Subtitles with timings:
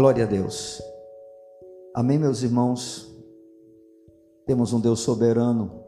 [0.00, 0.80] Glória a Deus.
[1.94, 3.14] Amém, meus irmãos.
[4.46, 5.84] Temos um Deus soberano.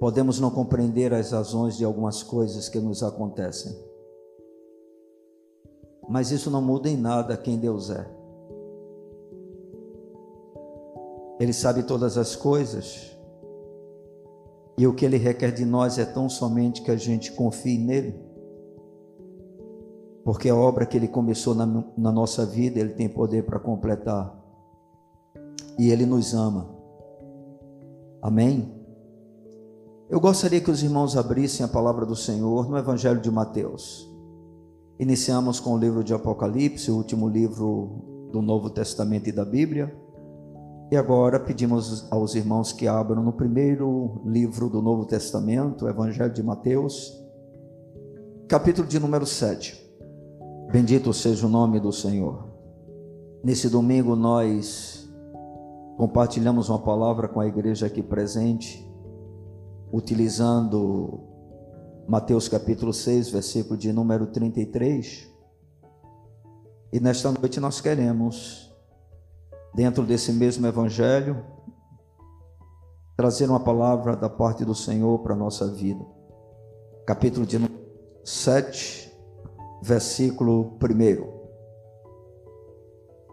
[0.00, 3.78] Podemos não compreender as razões de algumas coisas que nos acontecem.
[6.08, 8.10] Mas isso não muda em nada quem Deus é.
[11.38, 13.14] Ele sabe todas as coisas.
[14.78, 18.27] E o que ele requer de nós é tão somente que a gente confie nele
[20.28, 21.64] porque a obra que Ele começou na,
[21.96, 24.38] na nossa vida, Ele tem poder para completar.
[25.78, 26.68] E Ele nos ama.
[28.20, 28.70] Amém?
[30.10, 34.06] Eu gostaria que os irmãos abrissem a palavra do Senhor no Evangelho de Mateus.
[35.00, 39.96] Iniciamos com o livro de Apocalipse, o último livro do Novo Testamento e da Bíblia.
[40.92, 46.34] E agora pedimos aos irmãos que abram no primeiro livro do Novo Testamento, o Evangelho
[46.34, 47.18] de Mateus,
[48.46, 49.87] capítulo de número 7.
[50.70, 52.44] Bendito seja o nome do Senhor.
[53.42, 55.08] Nesse domingo nós
[55.96, 58.86] compartilhamos uma palavra com a igreja aqui presente,
[59.90, 61.20] utilizando
[62.06, 65.26] Mateus capítulo 6, versículo de número 33.
[66.92, 68.70] E nesta noite nós queremos,
[69.74, 71.42] dentro desse mesmo evangelho,
[73.16, 76.04] trazer uma palavra da parte do Senhor para a nossa vida.
[77.06, 77.58] Capítulo de
[78.22, 79.07] 7,
[79.82, 81.38] versículo 1.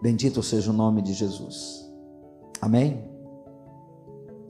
[0.01, 1.89] Bendito seja o nome de Jesus.
[2.61, 3.09] Amém?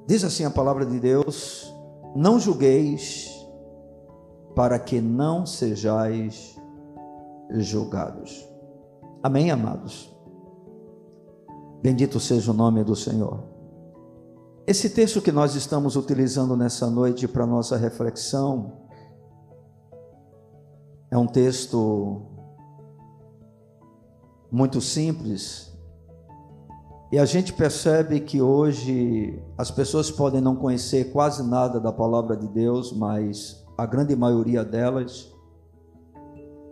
[0.07, 1.73] Diz assim a palavra de Deus:
[2.15, 3.29] Não julgueis,
[4.55, 6.55] para que não sejais
[7.51, 8.47] julgados.
[9.23, 10.13] Amém, amados?
[11.81, 13.43] Bendito seja o nome do Senhor.
[14.67, 18.84] Esse texto que nós estamos utilizando nessa noite para nossa reflexão
[21.11, 22.21] é um texto
[24.51, 25.73] muito simples.
[27.11, 32.35] E a gente percebe que hoje as pessoas podem não conhecer quase nada da palavra
[32.35, 35.31] de Deus, mas a grande maioria delas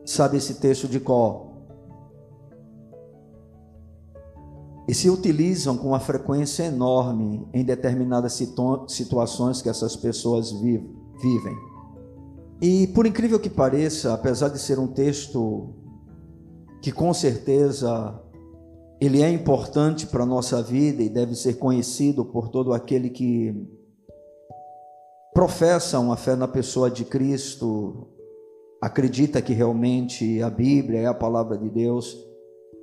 [0.05, 1.53] sabe esse texto de cor.
[4.87, 8.33] E se utilizam com uma frequência enorme em determinadas
[8.87, 11.72] situações que essas pessoas vivem.
[12.63, 15.75] E por incrível que pareça, apesar de ser um texto
[16.81, 18.17] que com certeza
[19.01, 23.53] ele é importante para a nossa vida e deve ser conhecido por todo aquele que
[25.33, 28.07] professa uma fé na pessoa de Cristo,
[28.81, 32.17] acredita que realmente a Bíblia é a palavra de Deus.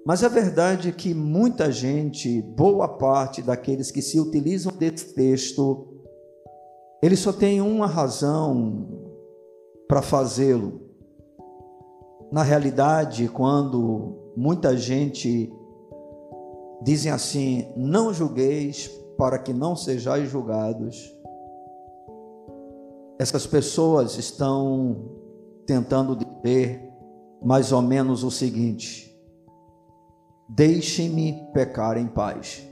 [0.04, 5.88] Mas a verdade é que muita gente, boa parte daqueles que se utilizam desse texto,
[7.02, 9.08] eles só têm uma razão
[9.90, 10.82] para fazê-lo.
[12.30, 15.52] Na realidade, quando muita gente
[16.80, 18.86] dizem assim: não julgueis
[19.18, 21.12] para que não sejais julgados.
[23.18, 25.10] Essas pessoas estão
[25.66, 26.88] tentando dizer
[27.42, 29.12] mais ou menos o seguinte:
[30.48, 32.64] deixem-me pecar em paz.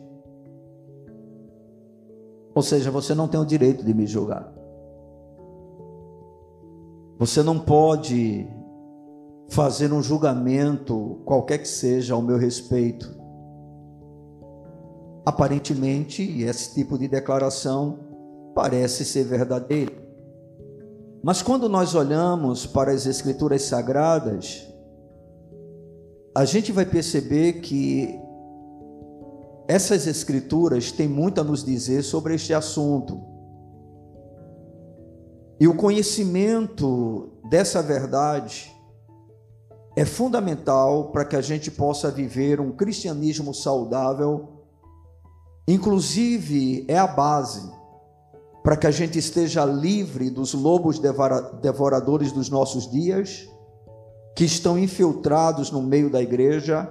[2.54, 4.57] Ou seja, você não tem o direito de me julgar.
[7.18, 8.46] Você não pode
[9.48, 13.18] fazer um julgamento, qualquer que seja, ao meu respeito.
[15.26, 17.98] Aparentemente, esse tipo de declaração
[18.54, 19.92] parece ser verdadeiro.
[21.22, 24.66] Mas quando nós olhamos para as Escrituras Sagradas,
[26.34, 28.16] a gente vai perceber que
[29.66, 33.37] essas Escrituras têm muito a nos dizer sobre este assunto.
[35.60, 38.72] E o conhecimento dessa verdade
[39.96, 44.62] é fundamental para que a gente possa viver um cristianismo saudável,
[45.66, 47.68] inclusive é a base
[48.62, 51.00] para que a gente esteja livre dos lobos
[51.60, 53.48] devoradores dos nossos dias,
[54.36, 56.88] que estão infiltrados no meio da igreja,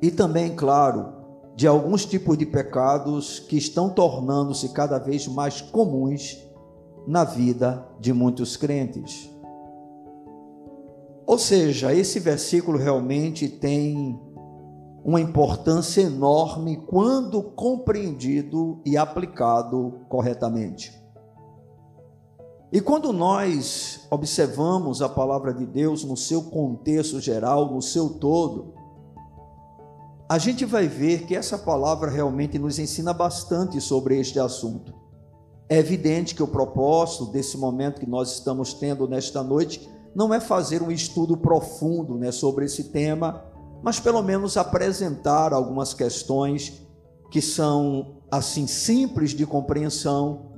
[0.00, 1.14] e também, claro,
[1.56, 6.36] de alguns tipos de pecados que estão tornando-se cada vez mais comuns
[7.06, 9.30] na vida de muitos crentes.
[11.26, 14.18] Ou seja, esse versículo realmente tem
[15.04, 20.98] uma importância enorme quando compreendido e aplicado corretamente.
[22.70, 28.74] E quando nós observamos a palavra de Deus no seu contexto geral, no seu todo,
[30.28, 35.07] a gente vai ver que essa palavra realmente nos ensina bastante sobre este assunto.
[35.68, 40.40] É evidente que o propósito desse momento que nós estamos tendo nesta noite não é
[40.40, 43.44] fazer um estudo profundo né, sobre esse tema,
[43.82, 46.80] mas pelo menos apresentar algumas questões
[47.30, 50.52] que são assim simples de compreensão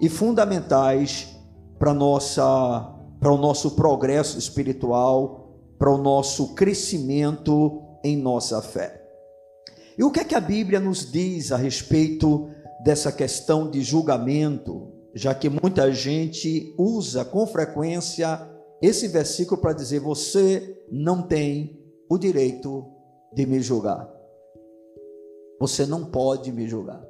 [0.00, 1.28] e fundamentais
[1.78, 2.90] para nossa
[3.20, 9.02] para o nosso progresso espiritual, para o nosso crescimento em nossa fé.
[9.96, 12.50] E o que é que a Bíblia nos diz a respeito
[12.84, 18.46] dessa questão de julgamento, já que muita gente usa com frequência
[18.82, 22.84] esse versículo para dizer: você não tem o direito
[23.32, 24.12] de me julgar.
[25.58, 27.02] Você não pode me julgar.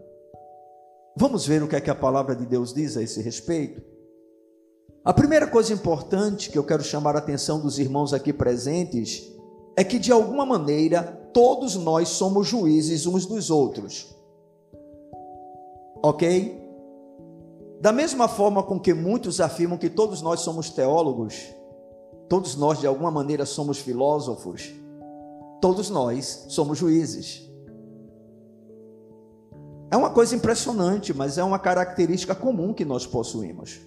[1.17, 3.83] Vamos ver o que é que a palavra de Deus diz a esse respeito?
[5.05, 9.31] A primeira coisa importante que eu quero chamar a atenção dos irmãos aqui presentes
[9.77, 14.15] é que, de alguma maneira, todos nós somos juízes uns dos outros.
[16.05, 16.63] Ok?
[17.81, 21.35] Da mesma forma com que muitos afirmam que todos nós somos teólogos,
[22.29, 24.71] todos nós de alguma maneira somos filósofos,
[25.63, 27.51] todos nós somos juízes.
[29.91, 33.81] É uma coisa impressionante, mas é uma característica comum que nós possuímos.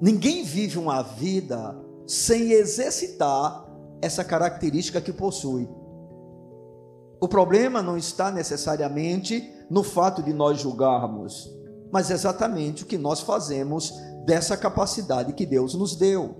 [0.00, 3.68] Ninguém vive uma vida sem exercitar
[4.00, 5.68] essa característica que possui.
[7.20, 11.50] O problema não está necessariamente no fato de nós julgarmos,
[11.92, 13.92] mas exatamente o que nós fazemos
[14.24, 16.34] dessa capacidade que Deus nos deu.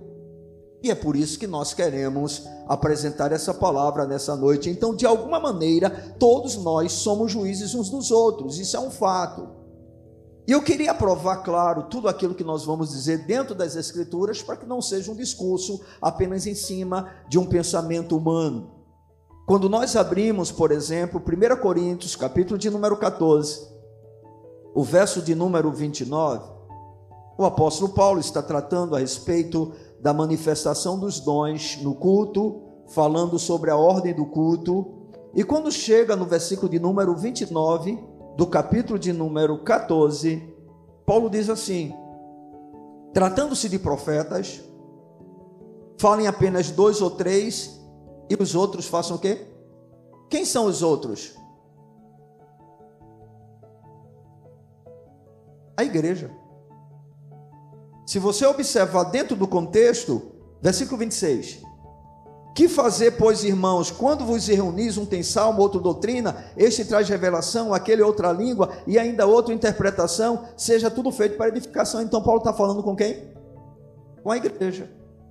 [0.83, 4.71] E é por isso que nós queremos apresentar essa palavra nessa noite.
[4.71, 9.61] Então, de alguma maneira, todos nós somos juízes uns dos outros, isso é um fato.
[10.47, 14.57] E eu queria provar, claro, tudo aquilo que nós vamos dizer dentro das Escrituras, para
[14.57, 18.80] que não seja um discurso apenas em cima de um pensamento humano.
[19.51, 23.67] Quando nós abrimos, por exemplo, 1 Coríntios, capítulo de número 14,
[24.73, 26.49] o verso de número 29,
[27.37, 32.61] o apóstolo Paulo está tratando a respeito da manifestação dos dons no culto,
[32.93, 35.09] falando sobre a ordem do culto.
[35.35, 38.01] E quando chega no versículo de número 29
[38.37, 40.41] do capítulo de número 14,
[41.05, 41.93] Paulo diz assim:
[43.13, 44.61] Tratando-se de profetas,
[45.97, 47.80] falem apenas dois ou três
[48.31, 49.45] e os outros façam o quê?
[50.29, 51.35] Quem são os outros?
[55.75, 56.31] A igreja.
[58.07, 60.31] Se você observar dentro do contexto,
[60.61, 61.61] versículo 26.
[62.55, 67.73] Que fazer, pois, irmãos, quando vos reunis, um tem salmo, outro doutrina, este traz revelação,
[67.73, 72.01] aquele outra língua e ainda outra interpretação, seja tudo feito para edificação.
[72.01, 73.33] Então, Paulo está falando com quem?
[74.23, 74.89] Com a igreja.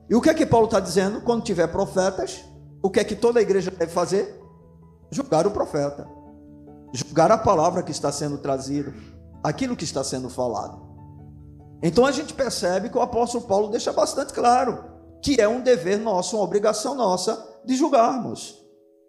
[0.08, 1.23] E o que é que Paulo está dizendo?
[1.23, 2.44] Quando tiver profetas,
[2.82, 4.41] o que é que toda a igreja deve fazer?
[5.11, 6.09] Julgar o profeta,
[6.93, 8.94] julgar a palavra que está sendo trazida,
[9.43, 10.88] aquilo que está sendo falado.
[11.82, 14.85] Então a gente percebe que o apóstolo Paulo deixa bastante claro
[15.23, 18.59] que é um dever nosso, uma obrigação nossa de julgarmos.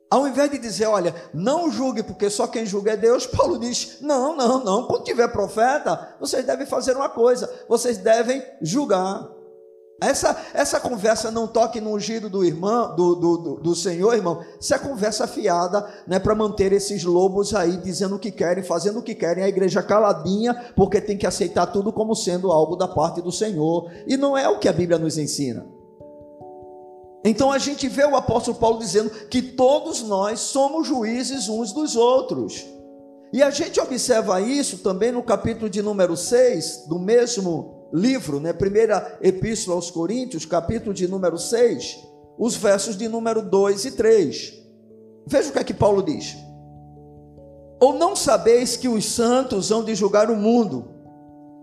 [0.10, 4.00] Ao invés de dizer, olha, não julgue porque só quem julga é Deus, Paulo diz:
[4.02, 4.88] não, não, não.
[4.88, 9.30] Quando tiver profeta, vocês devem fazer uma coisa: vocês devem julgar.
[10.02, 14.44] Essa, essa conversa não toque no ungido do irmão, do, do, do, do Senhor, irmão.
[14.60, 18.98] Isso é conversa fiada, né, para manter esses lobos aí dizendo o que querem, fazendo
[18.98, 22.88] o que querem, a igreja caladinha, porque tem que aceitar tudo como sendo algo da
[22.88, 23.92] parte do Senhor.
[24.08, 25.68] E não é o que a Bíblia nos ensina.
[27.24, 31.96] Então a gente vê o apóstolo Paulo dizendo que todos nós somos juízes uns dos
[31.96, 32.66] outros.
[33.32, 38.54] E a gente observa isso também no capítulo de número 6 do mesmo livro, né?
[38.54, 41.98] Primeira Epístola aos Coríntios, capítulo de número 6,
[42.38, 44.54] os versos de número 2 e 3.
[45.28, 46.36] Veja o que é que Paulo diz.
[47.80, 50.88] Ou não sabeis que os santos hão de julgar o mundo?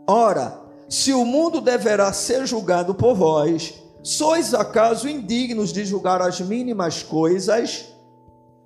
[0.08, 6.40] Ora, se o mundo deverá ser julgado por vós, sois acaso indignos de julgar as
[6.40, 7.86] mínimas coisas?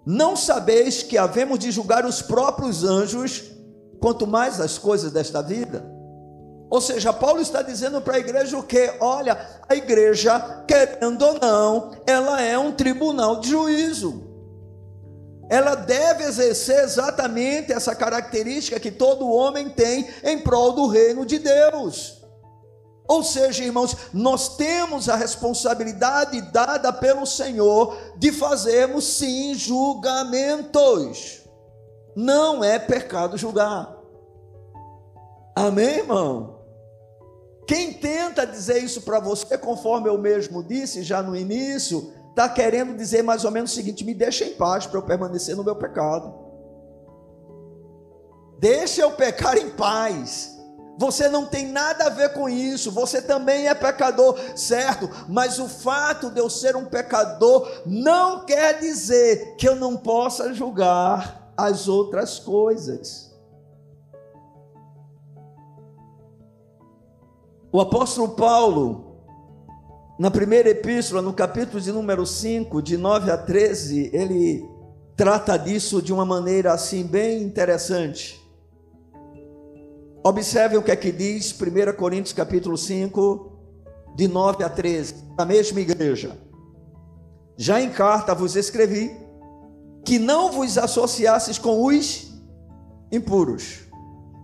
[0.07, 3.45] Não sabeis que havemos de julgar os próprios anjos,
[4.01, 5.92] quanto mais as coisas desta vida?
[6.73, 8.95] Ou seja, Paulo está dizendo para a igreja o que?
[8.99, 14.27] Olha, a igreja, querendo ou não, ela é um tribunal de juízo.
[15.51, 21.39] Ela deve exercer exatamente essa característica que todo homem tem em prol do reino de
[21.41, 22.23] Deus.
[23.07, 31.43] Ou seja, irmãos, nós temos a responsabilidade dada pelo Senhor de fazermos sim julgamentos.
[32.17, 33.95] Não é pecado julgar.
[35.55, 36.52] Amém, irmão?
[37.73, 42.95] Quem tenta dizer isso para você, conforme eu mesmo disse já no início, está querendo
[42.95, 45.75] dizer mais ou menos o seguinte: me deixa em paz para eu permanecer no meu
[45.75, 46.35] pecado.
[48.59, 50.55] Deixa eu pecar em paz.
[50.99, 55.09] Você não tem nada a ver com isso, você também é pecador, certo?
[55.27, 60.53] Mas o fato de eu ser um pecador não quer dizer que eu não possa
[60.53, 63.32] julgar as outras coisas.
[67.73, 69.17] O apóstolo Paulo,
[70.19, 74.69] na primeira epístola, no capítulo de número 5, de 9 a 13, ele
[75.17, 78.39] trata disso de uma maneira assim bem interessante.
[80.23, 83.51] Observe o que é que diz 1 Coríntios capítulo 5,
[84.17, 86.39] de 9 a 13, a mesma igreja.
[87.57, 89.17] Já em carta vos escrevi
[90.05, 92.39] que não vos associasses com os
[93.11, 93.82] impuros.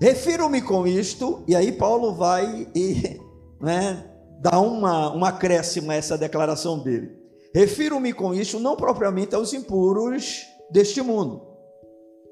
[0.01, 3.21] Refiro-me com isto, e aí Paulo vai e
[3.61, 4.09] né,
[4.41, 7.19] dá uma, um acréscimo a essa declaração dele.
[7.55, 11.43] Refiro-me com isto não propriamente aos impuros deste mundo,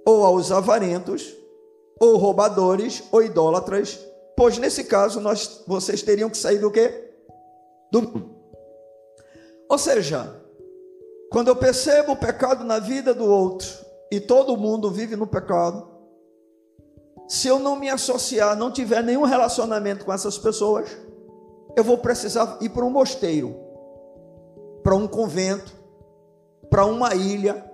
[0.06, 1.34] ou aos avarentos,
[2.00, 3.98] ou roubadores, ou idólatras,
[4.36, 7.10] pois nesse caso nós, vocês teriam que sair do quê?
[7.90, 8.36] Do mundo.
[9.68, 10.40] Ou seja,
[11.32, 13.68] quando eu percebo o pecado na vida do outro,
[14.12, 15.95] e todo mundo vive no pecado,
[17.28, 20.96] se eu não me associar, não tiver nenhum relacionamento com essas pessoas,
[21.76, 23.54] eu vou precisar ir para um mosteiro,
[24.82, 25.74] para um convento,
[26.70, 27.64] para uma ilha,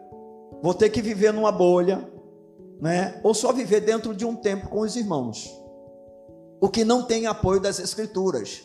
[0.62, 2.08] vou ter que viver numa bolha,
[2.80, 3.20] né?
[3.22, 5.48] Ou só viver dentro de um templo com os irmãos.
[6.60, 8.62] O que não tem apoio das escrituras.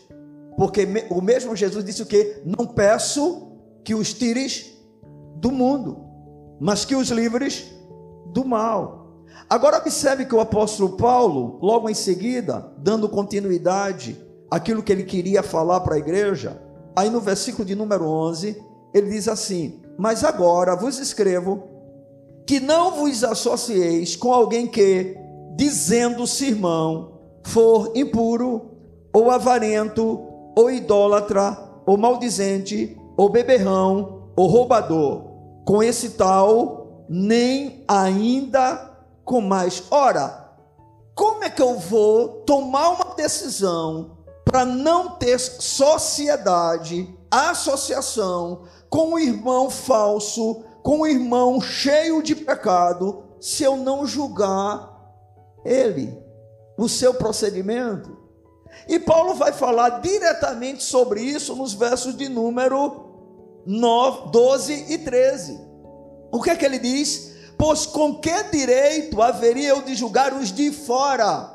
[0.57, 2.41] Porque o mesmo Jesus disse o que?
[2.43, 3.51] Não peço
[3.83, 4.75] que os tires
[5.35, 6.03] do mundo,
[6.59, 7.71] mas que os livres
[8.33, 9.06] do mal.
[9.49, 15.41] Agora observe que o apóstolo Paulo, logo em seguida, dando continuidade àquilo que ele queria
[15.41, 16.61] falar para a igreja,
[16.95, 18.61] aí no versículo de número 11,
[18.93, 21.63] ele diz assim: Mas agora vos escrevo
[22.45, 25.17] que não vos associeis com alguém que,
[25.55, 28.71] dizendo-se irmão, for impuro,
[29.13, 30.21] ou avarento,
[30.57, 35.23] ou idólatra, ou maldizente, ou beberrão, ou roubador.
[35.65, 38.86] Com esse tal, nem ainda
[39.27, 39.83] com mais.
[39.91, 40.55] Ora,
[41.13, 49.19] como é que eu vou tomar uma decisão para não ter sociedade, associação com um
[49.19, 54.95] irmão falso, com um irmão cheio de pecado, se eu não julgar
[55.65, 56.17] ele,
[56.77, 58.17] o seu procedimento?
[58.87, 65.59] E Paulo vai falar diretamente sobre isso nos versos de número 9, 12 e 13.
[66.31, 67.35] O que é que ele diz?
[67.57, 71.53] Pois com que direito haveria eu de julgar os de fora?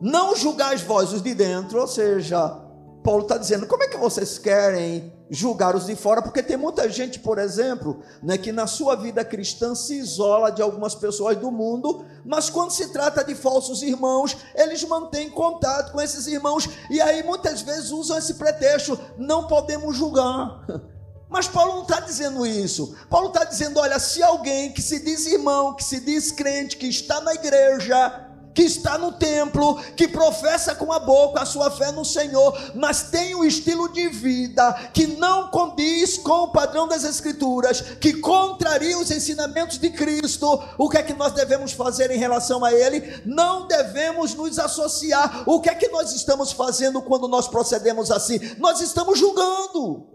[0.00, 2.60] Não julgais vós os de dentro, ou seja,
[3.02, 6.88] Paulo está dizendo: como é que vocês querem julgar os de fora, porque tem muita
[6.88, 11.50] gente, por exemplo, né, que na sua vida cristã se isola de algumas pessoas do
[11.50, 17.00] mundo, mas quando se trata de falsos irmãos, eles mantêm contato com esses irmãos e
[17.00, 20.64] aí muitas vezes usam esse pretexto: não podemos julgar.
[21.34, 22.94] Mas Paulo não está dizendo isso.
[23.10, 26.86] Paulo está dizendo: olha, se alguém que se diz irmão, que se diz crente, que
[26.86, 31.90] está na igreja, que está no templo, que professa com a boca a sua fé
[31.90, 37.02] no Senhor, mas tem um estilo de vida que não condiz com o padrão das
[37.02, 42.16] Escrituras, que contraria os ensinamentos de Cristo, o que é que nós devemos fazer em
[42.16, 43.22] relação a ele?
[43.26, 45.42] Não devemos nos associar.
[45.48, 48.38] O que é que nós estamos fazendo quando nós procedemos assim?
[48.56, 50.13] Nós estamos julgando.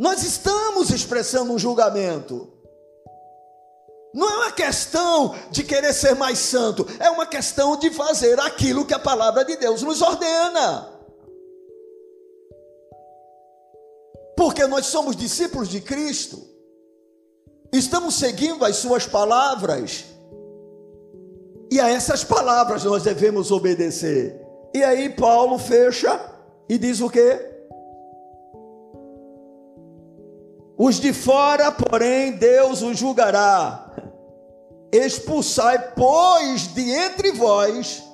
[0.00, 2.48] Nós estamos expressando um julgamento.
[4.14, 8.86] Não é uma questão de querer ser mais santo, é uma questão de fazer aquilo
[8.86, 10.88] que a palavra de Deus nos ordena.
[14.38, 16.42] Porque nós somos discípulos de Cristo,
[17.70, 20.06] estamos seguindo as Suas palavras,
[21.70, 24.40] e a essas palavras nós devemos obedecer.
[24.74, 26.18] E aí Paulo fecha
[26.70, 27.49] e diz o que?
[30.82, 33.90] Os de fora, porém, Deus os julgará
[34.92, 38.04] expulsai, pois, de entre vós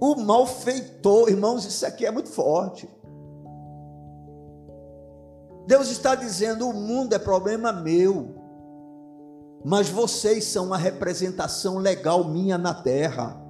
[0.00, 1.28] o malfeitor.
[1.28, 2.88] Irmãos, isso aqui é muito forte.
[5.66, 8.34] Deus está dizendo: o mundo é problema meu,
[9.64, 13.40] mas vocês são a representação legal minha na terra.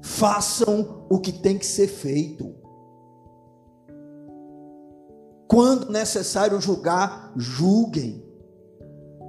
[0.00, 2.54] Façam o que tem que ser feito.
[5.48, 8.22] Quando necessário julgar, julguem.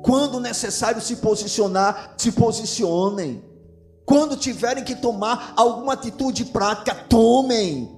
[0.03, 3.43] Quando necessário se posicionar, se posicionem.
[4.05, 7.97] Quando tiverem que tomar alguma atitude prática, tomem.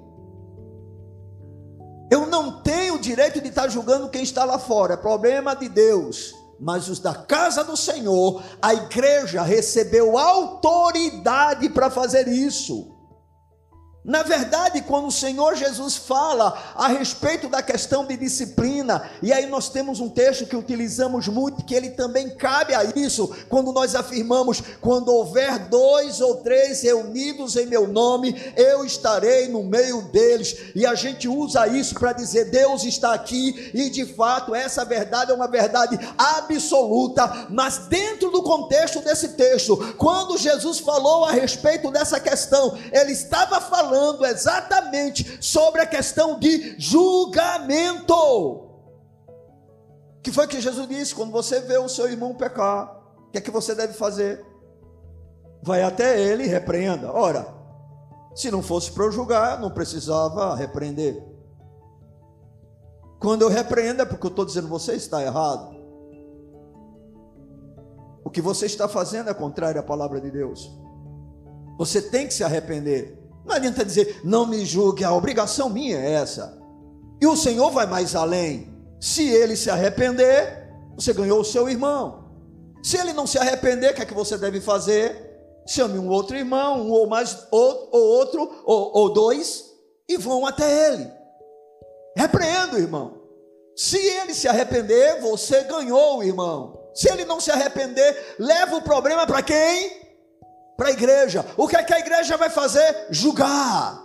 [2.11, 5.67] Eu não tenho o direito de estar julgando quem está lá fora, é problema de
[5.69, 6.35] Deus.
[6.63, 13.00] mas os da casa do Senhor, a igreja recebeu autoridade para fazer isso.
[14.03, 19.45] Na verdade, quando o Senhor Jesus fala a respeito da questão de disciplina, e aí
[19.45, 23.93] nós temos um texto que utilizamos muito, que ele também cabe a isso, quando nós
[23.93, 30.71] afirmamos: quando houver dois ou três reunidos em meu nome, eu estarei no meio deles,
[30.73, 35.29] e a gente usa isso para dizer: Deus está aqui, e de fato essa verdade
[35.29, 41.91] é uma verdade absoluta, mas dentro do contexto desse texto, quando Jesus falou a respeito
[41.91, 48.69] dessa questão, ele estava falando falando exatamente sobre a questão de julgamento.
[50.23, 53.41] Que foi que Jesus disse: quando você vê o seu irmão pecar, o que é
[53.41, 54.45] que você deve fazer?
[55.61, 57.11] Vai até ele e repreenda.
[57.11, 57.45] Ora,
[58.33, 61.21] se não fosse para eu julgar, não precisava repreender.
[63.19, 65.79] Quando eu repreendo é porque eu estou dizendo você está errado.
[68.23, 70.71] O que você está fazendo é contrário à palavra de Deus.
[71.77, 73.20] Você tem que se arrepender.
[73.45, 76.59] Não adianta dizer, não me julgue, a obrigação minha é essa.
[77.21, 78.71] E o Senhor vai mais além.
[78.99, 82.31] Se ele se arrepender, você ganhou o seu irmão.
[82.83, 85.29] Se ele não se arrepender, o que é que você deve fazer?
[85.67, 89.65] Chame um outro irmão, um ou mais, ou, ou outro, ou, ou dois,
[90.09, 91.07] e vão até ele.
[92.17, 93.21] Repreenda o irmão.
[93.75, 96.89] Se ele se arrepender, você ganhou o irmão.
[96.93, 100.01] Se ele não se arrepender, leva o problema para quem?
[100.81, 101.45] Para a igreja.
[101.55, 103.05] O que é que a igreja vai fazer?
[103.11, 104.03] Julgar.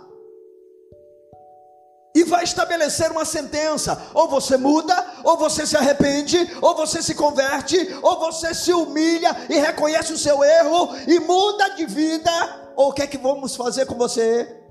[2.13, 7.15] E vai estabelecer uma sentença: ou você muda, ou você se arrepende, ou você se
[7.15, 12.31] converte, ou você se humilha e reconhece o seu erro e muda de vida,
[12.75, 14.61] ou o que é que vamos fazer com você?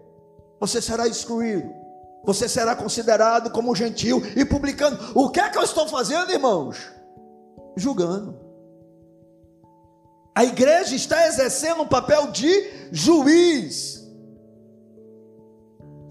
[0.61, 1.75] Você será excluído,
[2.25, 5.11] você será considerado como gentil e publicando.
[5.13, 6.89] O que é que eu estou fazendo, irmãos?
[7.77, 8.46] Julgando.
[10.37, 14.07] A igreja está exercendo um papel de juiz.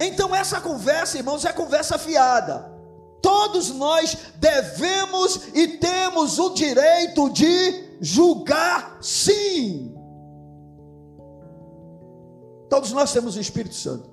[0.01, 2.73] Então, essa conversa, irmãos, é conversa fiada.
[3.21, 9.95] Todos nós devemos e temos o direito de julgar, sim.
[12.67, 14.09] Todos nós temos o Espírito Santo.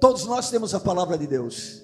[0.00, 1.82] Todos nós temos a palavra de Deus.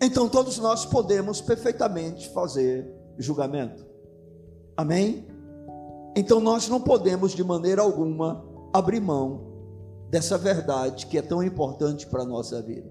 [0.00, 3.87] Então, todos nós podemos perfeitamente fazer julgamento.
[4.78, 5.26] Amém?
[6.14, 9.40] Então nós não podemos de maneira alguma abrir mão
[10.08, 12.88] dessa verdade que é tão importante para a nossa vida.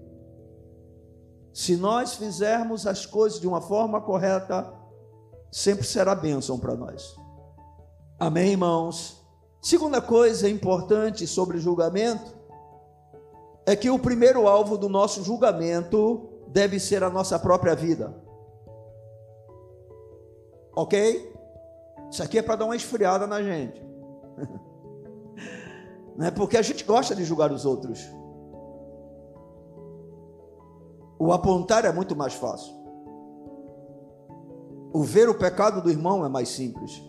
[1.50, 4.70] Se nós fizermos as coisas de uma forma correta,
[5.50, 7.16] sempre será bênção para nós.
[8.18, 9.26] Amém, irmãos?
[9.62, 12.36] Segunda coisa importante sobre julgamento
[13.64, 18.14] é que o primeiro alvo do nosso julgamento deve ser a nossa própria vida.
[20.76, 21.37] Ok?
[22.10, 23.82] Isso aqui é para dar uma esfriada na gente.
[26.16, 28.00] Não é porque a gente gosta de julgar os outros.
[31.18, 32.72] O apontar é muito mais fácil.
[34.92, 37.02] O ver o pecado do irmão é mais simples.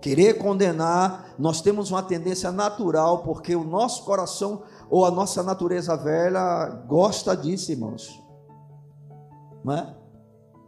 [0.00, 5.96] Querer condenar, nós temos uma tendência natural, porque o nosso coração ou a nossa natureza
[5.96, 8.22] velha gosta disso, irmãos.
[9.64, 9.96] Não é?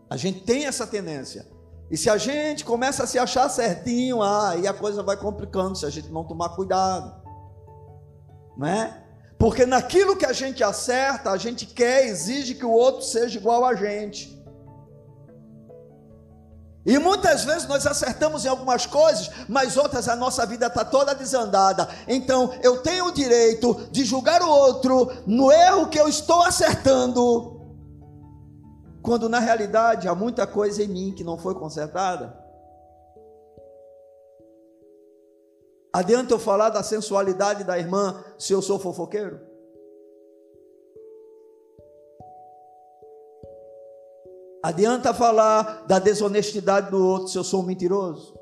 [0.08, 1.46] A gente tem essa tendência.
[1.90, 5.86] E se a gente começa a se achar certinho, aí a coisa vai complicando se
[5.86, 7.14] a gente não tomar cuidado.
[8.56, 9.02] Né?
[9.38, 13.64] Porque naquilo que a gente acerta, a gente quer, exige que o outro seja igual
[13.64, 14.36] a gente.
[16.84, 21.14] E muitas vezes nós acertamos em algumas coisas, mas outras a nossa vida está toda
[21.14, 21.88] desandada.
[22.06, 27.55] Então eu tenho o direito de julgar o outro no erro que eu estou acertando
[29.06, 32.36] quando na realidade há muita coisa em mim que não foi consertada?
[35.92, 39.40] Adianta eu falar da sensualidade da irmã se eu sou fofoqueiro?
[44.60, 48.36] Adianta falar da desonestidade do outro se eu sou um mentiroso?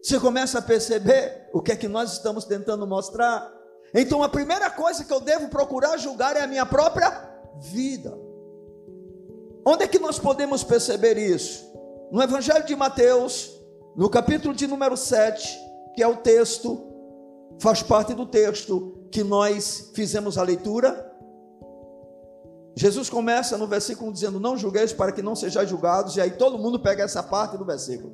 [0.00, 3.52] Você começa a perceber o que é que nós estamos tentando mostrar?
[3.92, 8.16] Então a primeira coisa que eu devo procurar julgar é a minha própria vida.
[9.64, 11.66] Onde é que nós podemos perceber isso?
[12.10, 13.60] No Evangelho de Mateus,
[13.96, 15.58] no capítulo de número 7,
[15.94, 16.78] que é o texto,
[17.58, 21.12] faz parte do texto que nós fizemos a leitura.
[22.76, 26.58] Jesus começa no versículo dizendo: Não julgueis para que não sejais julgados, e aí todo
[26.58, 28.12] mundo pega essa parte do versículo.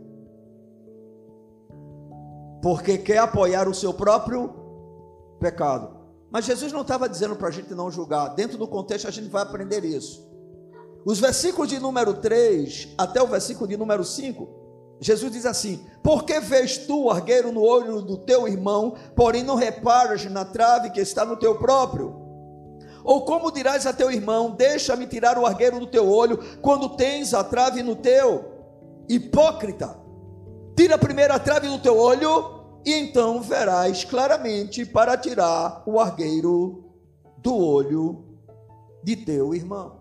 [2.63, 4.55] Porque quer apoiar o seu próprio
[5.41, 6.02] pecado.
[6.33, 8.29] Mas Jesus não estava dizendo para a gente não julgar.
[8.29, 10.27] Dentro do contexto a gente vai aprender isso.
[11.05, 14.49] os versículos de número 3 até o versículo de número 5,
[14.99, 19.43] Jesus diz assim: Por que vês tu o argueiro no olho do teu irmão, porém
[19.43, 22.23] não reparas na trave que está no teu próprio?
[23.05, 27.35] Ou como dirás a teu irmão: Deixa-me tirar o argueiro do teu olho, quando tens
[27.35, 28.53] a trave no teu?
[29.07, 29.99] Hipócrita,
[30.75, 36.85] tira primeiro a trave do teu olho, e então verás claramente para tirar o argueiro
[37.39, 38.25] do olho
[39.03, 40.01] de teu irmão.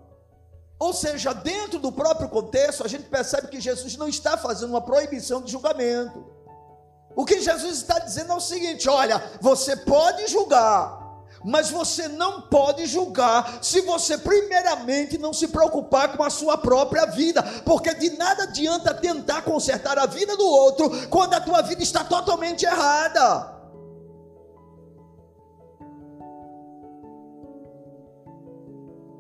[0.80, 4.82] Ou seja, dentro do próprio contexto, a gente percebe que Jesus não está fazendo uma
[4.82, 6.26] proibição de julgamento.
[7.16, 11.01] O que Jesus está dizendo é o seguinte: olha, você pode julgar,
[11.44, 17.06] mas você não pode julgar se você, primeiramente, não se preocupar com a sua própria
[17.06, 21.82] vida, porque de nada adianta tentar consertar a vida do outro quando a tua vida
[21.82, 23.60] está totalmente errada.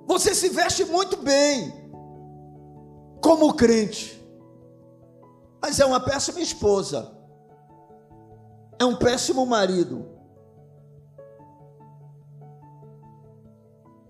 [0.05, 1.73] Você se veste muito bem,
[3.21, 4.21] como crente,
[5.61, 7.17] mas é uma péssima esposa,
[8.77, 10.10] é um péssimo marido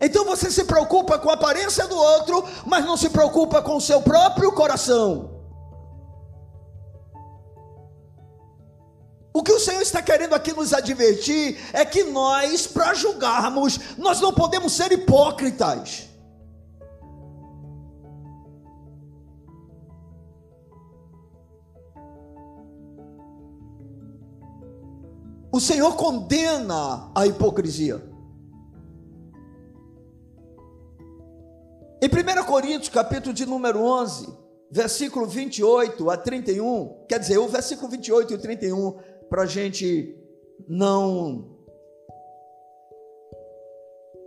[0.01, 3.81] Então você se preocupa com a aparência do outro, mas não se preocupa com o
[3.81, 5.39] seu próprio coração.
[9.33, 14.19] O que o Senhor está querendo aqui nos advertir é que nós, para julgarmos, nós
[14.19, 16.09] não podemos ser hipócritas.
[25.51, 28.10] O Senhor condena a hipocrisia.
[32.03, 34.27] Em 1 Coríntios, capítulo de número 11,
[34.71, 38.97] versículo 28 a 31, quer dizer, o versículo 28 e 31,
[39.29, 40.17] para a gente
[40.67, 41.59] não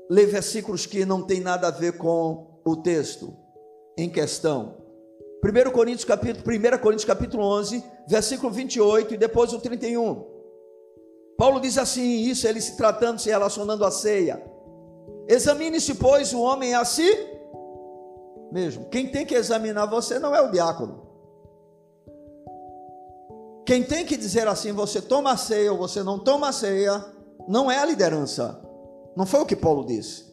[0.09, 3.37] ler versículos que não tem nada a ver com o texto
[3.99, 4.77] em questão.
[5.45, 10.25] 1 Coríntios capítulo, 1 Coríntios capítulo 11, versículo 28 e depois o 31.
[11.37, 14.41] Paulo diz assim, isso ele se tratando, se relacionando à ceia.
[15.27, 17.34] Examine-se, pois, o homem a si
[18.55, 18.85] mesmo.
[18.89, 21.03] Quem tem que examinar você não é o diácono.
[23.67, 27.05] Quem tem que dizer assim, você toma ceia ou você não toma ceia,
[27.49, 28.63] não é a liderança.
[29.17, 30.33] Não foi o que Paulo disse.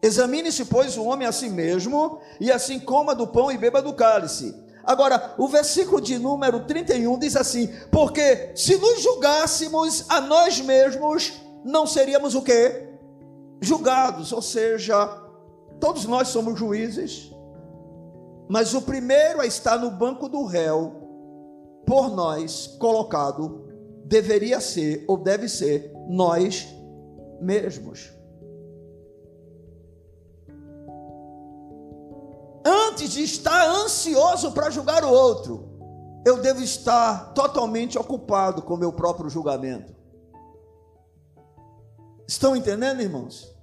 [0.00, 3.94] Examine-se, pois, o homem a si mesmo, e assim coma do pão e beba do
[3.94, 4.54] cálice.
[4.84, 11.32] Agora, o versículo de número 31 diz assim: Porque se nos julgássemos a nós mesmos,
[11.64, 12.88] não seríamos o quê?
[13.60, 15.06] Julgados, ou seja,
[15.80, 17.30] todos nós somos juízes,
[18.50, 20.92] mas o primeiro a estar no banco do réu,
[21.86, 23.64] por nós colocado,
[24.04, 26.66] deveria ser ou deve ser nós
[27.40, 28.10] mesmos.
[32.66, 35.70] Antes de estar ansioso para julgar o outro,
[36.26, 39.94] eu devo estar totalmente ocupado com o meu próprio julgamento.
[42.26, 43.56] Estão entendendo, irmãos?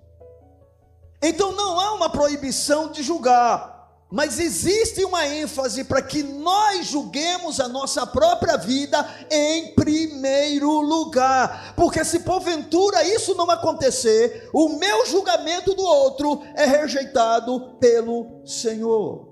[1.22, 3.77] Então não há uma proibição de julgar,
[4.10, 11.74] mas existe uma ênfase para que nós julguemos a nossa própria vida em primeiro lugar,
[11.76, 19.28] porque se porventura isso não acontecer, o meu julgamento do outro é rejeitado pelo Senhor.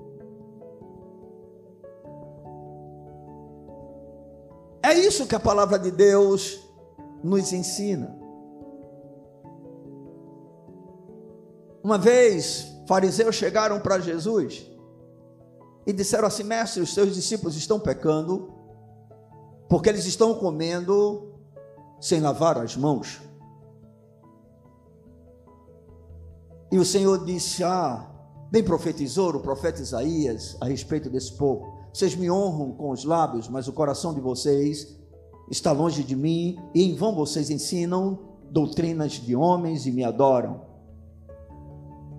[4.84, 6.60] É isso que a palavra de Deus
[7.24, 8.16] nos ensina.
[11.84, 14.70] Uma vez, fariseus chegaram para Jesus
[15.86, 18.54] e disseram assim: Mestre, os seus discípulos estão pecando,
[19.70, 21.34] porque eles estão comendo
[22.00, 23.22] sem lavar as mãos.
[26.72, 28.10] E o Senhor disse: Ah,
[28.52, 31.74] bem profetizou o profeta Isaías a respeito desse povo.
[31.94, 35.00] Vocês me honram com os lábios, mas o coração de vocês
[35.50, 38.20] está longe de mim, e em vão vocês ensinam
[38.50, 40.75] doutrinas de homens e me adoram.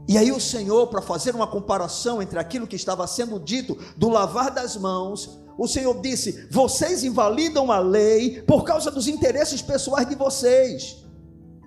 [0.08, 4.08] E aí o Senhor, para fazer uma comparação entre aquilo que estava sendo dito do
[4.08, 10.08] lavar das mãos, o Senhor disse: vocês invalidam a lei por causa dos interesses pessoais
[10.08, 11.04] de vocês.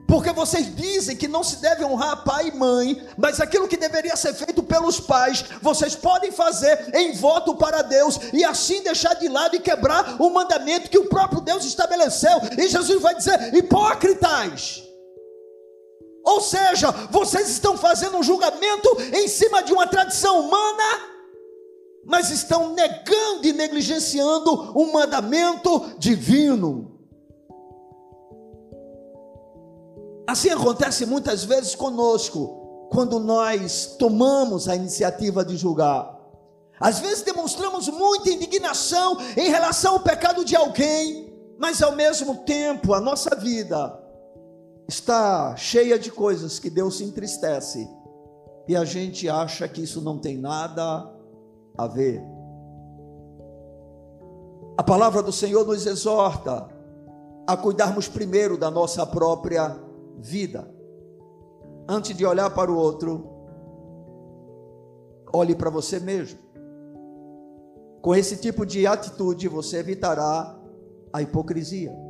[0.07, 4.15] Porque vocês dizem que não se deve honrar pai e mãe, mas aquilo que deveria
[4.15, 9.27] ser feito pelos pais, vocês podem fazer em voto para Deus e assim deixar de
[9.27, 12.41] lado e quebrar o mandamento que o próprio Deus estabeleceu.
[12.57, 14.88] E Jesus vai dizer: hipócritas.
[16.29, 20.83] Ou seja, vocês estão fazendo um julgamento em cima de uma tradição humana,
[22.05, 26.99] mas estão negando e negligenciando um mandamento divino.
[30.27, 32.57] Assim acontece muitas vezes conosco.
[32.91, 36.17] quando nós tomamos a iniciativa de julgar.
[36.79, 42.95] Às vezes demonstramos muita indignação em relação ao pecado de alguém, mas ao mesmo tempo
[42.95, 43.98] a nossa vida
[44.89, 47.87] está cheia de coisas que Deus se entristece
[48.67, 51.07] e a gente acha que isso não tem nada
[51.77, 52.21] a ver.
[54.75, 56.67] A palavra do Senhor nos exorta
[57.45, 59.79] a cuidarmos primeiro da nossa própria
[60.17, 60.67] vida.
[61.87, 63.29] Antes de olhar para o outro,
[65.31, 66.39] olhe para você mesmo.
[68.01, 70.57] Com esse tipo de atitude, você evitará
[71.13, 72.08] a hipocrisia.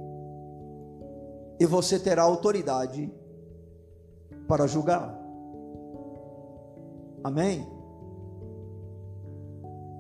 [1.60, 3.12] E você terá autoridade
[4.48, 5.18] para julgar.
[7.24, 7.68] Amém?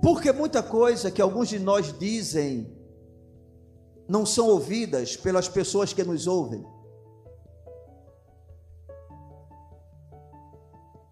[0.02, 2.76] Porque muita coisa que alguns de nós dizem
[4.08, 6.66] não são ouvidas pelas pessoas que nos ouvem.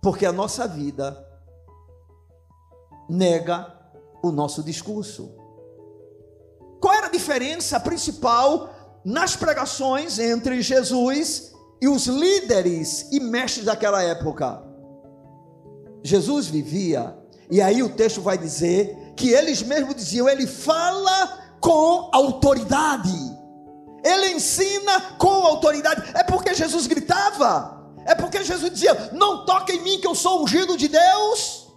[0.01, 1.23] Porque a nossa vida
[3.09, 3.71] nega
[4.23, 5.35] o nosso discurso.
[6.79, 8.69] Qual era a diferença principal
[9.07, 14.61] nas pregações entre Jesus e os líderes e mestres daquela época?
[16.03, 17.17] Jesus vivia,
[17.49, 23.17] e aí o texto vai dizer que eles mesmos diziam: ele fala com autoridade,
[24.03, 26.11] ele ensina com autoridade.
[26.13, 30.43] É porque Jesus gritava, é porque Jesus dizia: Não toque em mim que eu sou
[30.43, 31.71] ungido de Deus.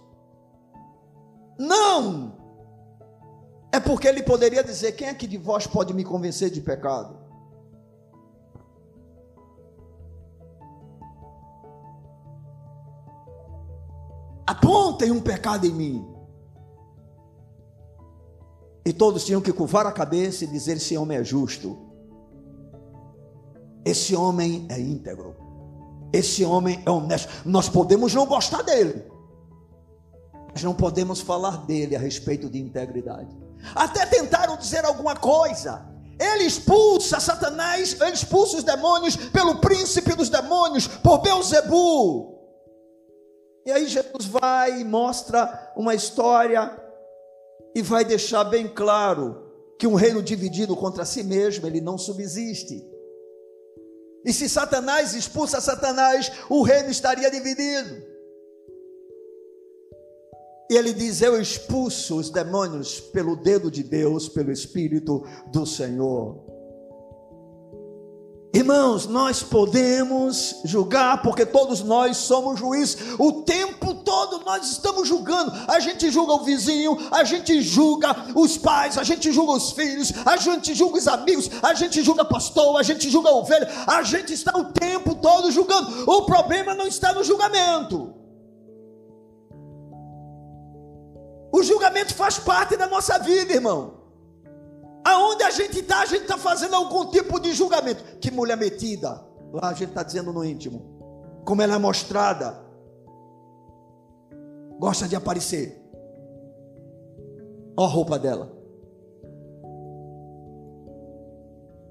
[1.57, 2.37] Não,
[3.71, 7.20] é porque ele poderia dizer: Quem aqui de vós pode me convencer de pecado?
[14.51, 16.07] Apontem um pecado em mim.
[18.85, 21.77] E todos tinham que curvar a cabeça e dizer: Esse homem é justo.
[23.85, 25.35] Esse homem é íntegro.
[26.13, 27.29] Esse homem é honesto.
[27.45, 29.03] Nós podemos não gostar dele,
[30.51, 33.29] mas não podemos falar dele a respeito de integridade.
[33.73, 35.89] Até tentaram dizer alguma coisa.
[36.19, 42.30] Ele expulsa Satanás, ele expulsa os demônios pelo príncipe dos demônios, por Beuzebu.
[43.65, 46.71] E aí Jesus vai e mostra uma história
[47.75, 52.87] e vai deixar bem claro que um reino dividido contra si mesmo, ele não subsiste.
[54.25, 58.11] E se Satanás expulsa Satanás, o reino estaria dividido.
[60.69, 66.50] E ele diz: Eu expulso os demônios pelo dedo de Deus, pelo Espírito do Senhor.
[68.53, 75.53] Irmãos, nós podemos julgar, porque todos nós somos juízes, o tempo todo nós estamos julgando.
[75.69, 80.11] A gente julga o vizinho, a gente julga os pais, a gente julga os filhos,
[80.25, 84.33] a gente julga os amigos, a gente julga pastor, a gente julga ovelha, a gente
[84.33, 86.11] está o tempo todo julgando.
[86.11, 88.13] O problema não está no julgamento.
[91.53, 94.00] O julgamento faz parte da nossa vida, irmão.
[95.03, 98.03] Aonde a gente está, a gente está fazendo algum tipo de julgamento.
[98.19, 99.23] Que mulher metida.
[99.51, 101.41] Lá a gente está dizendo no íntimo.
[101.45, 102.63] Como ela é mostrada.
[104.79, 105.81] Gosta de aparecer.
[107.75, 108.51] Olha a roupa dela.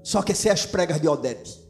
[0.03, 1.61] Só que ser as pregas de Odete.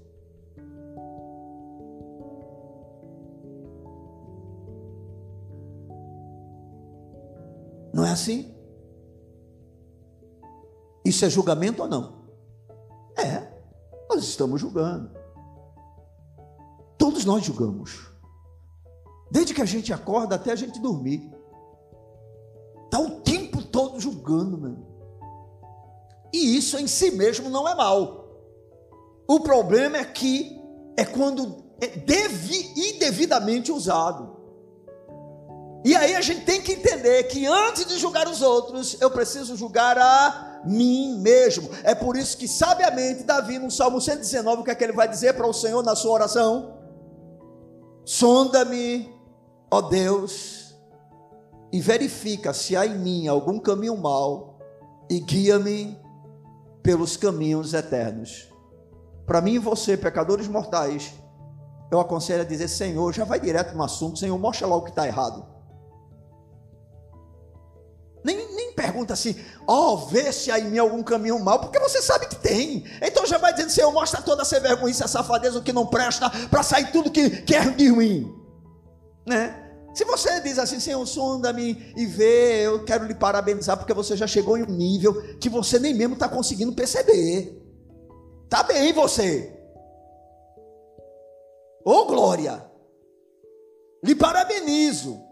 [7.93, 8.55] Não é assim?
[11.03, 12.21] Isso é julgamento ou não?
[13.17, 13.47] É,
[14.09, 15.11] nós estamos julgando.
[16.97, 18.11] Todos nós julgamos.
[19.31, 21.31] Desde que a gente acorda até a gente dormir.
[22.85, 24.77] Está o tempo todo julgando, meu.
[26.33, 28.21] E isso em si mesmo não é mal.
[29.27, 30.59] O problema é que
[30.97, 34.37] é quando é devi, indevidamente usado.
[35.83, 39.55] E aí a gente tem que entender que antes de julgar os outros, eu preciso
[39.55, 41.69] julgar a mim mesmo.
[41.83, 45.07] É por isso que, sabiamente, Davi, no Salmo 119, o que é que ele vai
[45.07, 46.77] dizer para o Senhor na sua oração?
[48.05, 49.13] Sonda-me,
[49.69, 50.75] ó Deus,
[51.71, 54.59] e verifica se há em mim algum caminho mau,
[55.09, 55.99] e guia-me
[56.81, 58.49] pelos caminhos eternos.
[59.25, 61.13] Para mim e você, pecadores mortais,
[61.91, 64.89] eu aconselho a dizer: Senhor, já vai direto no assunto, Senhor, mostra lá o que
[64.89, 65.50] está errado.
[68.23, 69.35] Nem, nem pergunta assim,
[69.67, 72.85] ó, oh, vê se há em mim algum caminho mal, porque você sabe que tem.
[73.01, 76.29] Então já vai dizendo, Senhor, mostra toda essa vergonha, essa safadeza, o que não presta,
[76.49, 78.31] para sair tudo que, que é de ruim.
[79.25, 79.57] Né?
[79.93, 84.27] Se você diz assim, Senhor, sonda-me e vê, eu quero lhe parabenizar, porque você já
[84.27, 87.59] chegou em um nível que você nem mesmo está conseguindo perceber.
[88.43, 89.57] Está bem você.
[91.83, 92.71] Ô oh, glória!
[94.03, 95.23] lhe parabenizo.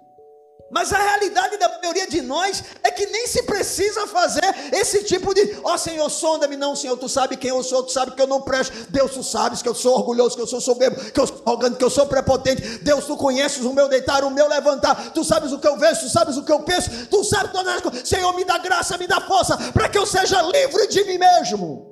[0.71, 5.33] Mas a realidade da maioria de nós é que nem se precisa fazer esse tipo
[5.33, 8.21] de, ó oh, Senhor, sonda-me, não, Senhor, tu sabe quem eu sou, tu sabe que
[8.21, 8.73] eu não presto.
[8.89, 11.77] Deus, tu sabes que eu sou orgulhoso, que eu sou soberbo, que eu sou arrogante,
[11.77, 12.61] que eu sou prepotente.
[12.79, 15.11] Deus, tu conheces o meu deitar, o meu levantar.
[15.11, 17.75] Tu sabes o que eu vejo, tu sabes o que eu penso, tu sabes todas
[17.75, 18.07] as coisas.
[18.07, 21.87] Senhor, me dá graça, me dá força, para que eu seja livre de mim mesmo.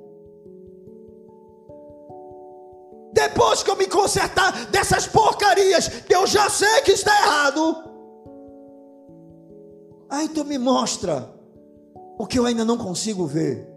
[3.12, 7.88] Depois que eu me consertar dessas porcarias, que eu já sei que está errado
[10.10, 11.28] Aí tu me mostra
[12.18, 13.68] o que eu ainda não consigo ver.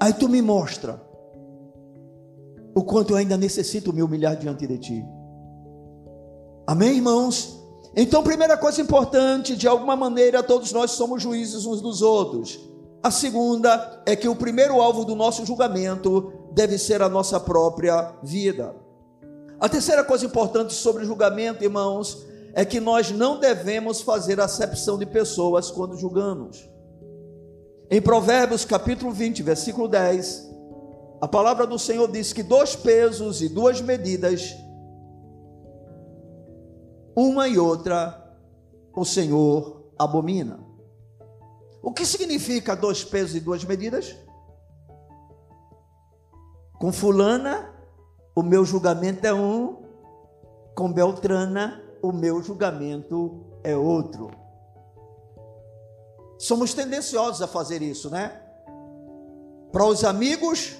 [0.00, 1.02] Aí tu me mostra
[2.74, 5.04] o quanto eu ainda necessito me humilhar diante de ti.
[6.66, 7.58] Amém, irmãos?
[7.96, 12.60] Então, primeira coisa importante, de alguma maneira todos nós somos juízes uns dos outros.
[13.02, 18.14] A segunda é que o primeiro alvo do nosso julgamento deve ser a nossa própria
[18.22, 18.76] vida.
[19.58, 25.06] A terceira coisa importante sobre julgamento, irmãos, é que nós não devemos fazer acepção de
[25.06, 26.68] pessoas quando julgamos.
[27.90, 30.48] Em Provérbios capítulo 20, versículo 10,
[31.20, 34.54] a palavra do Senhor diz que dois pesos e duas medidas,
[37.16, 38.36] uma e outra,
[38.94, 40.60] o Senhor abomina.
[41.82, 44.16] O que significa dois pesos e duas medidas?
[46.78, 47.74] Com fulana,
[48.36, 49.82] o meu julgamento é um,
[50.76, 54.30] com Beltrana, o meu julgamento é outro.
[56.38, 58.40] Somos tendenciosos a fazer isso, né?
[59.72, 60.76] Para os amigos,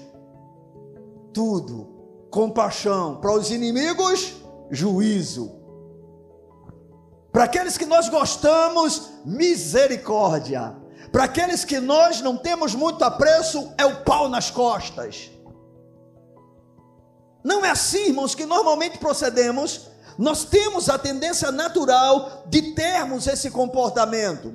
[1.33, 2.27] tudo.
[2.31, 3.19] Compaixão.
[3.19, 4.35] Para os inimigos,
[4.71, 5.59] juízo.
[7.31, 10.75] Para aqueles que nós gostamos, misericórdia.
[11.11, 15.29] Para aqueles que nós não temos muito apreço, é o pau nas costas.
[17.43, 19.88] Não é assim, irmãos, que normalmente procedemos
[20.19, 24.53] nós temos a tendência natural de termos esse comportamento.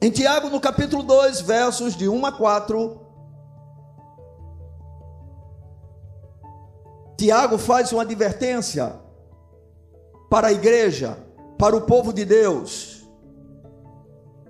[0.00, 3.00] Em Tiago, no capítulo 2, versos de 1 a 4,
[7.18, 8.98] Tiago faz uma advertência
[10.30, 11.18] para a igreja,
[11.58, 13.06] para o povo de Deus.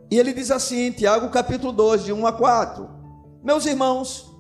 [0.09, 2.89] E ele diz assim, Tiago capítulo 2, de 1 a 4:
[3.43, 4.33] Meus irmãos,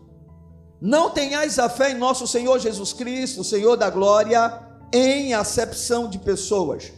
[0.81, 4.64] não tenhais a fé em nosso Senhor Jesus Cristo, Senhor da glória,
[4.95, 6.93] em acepção de pessoas.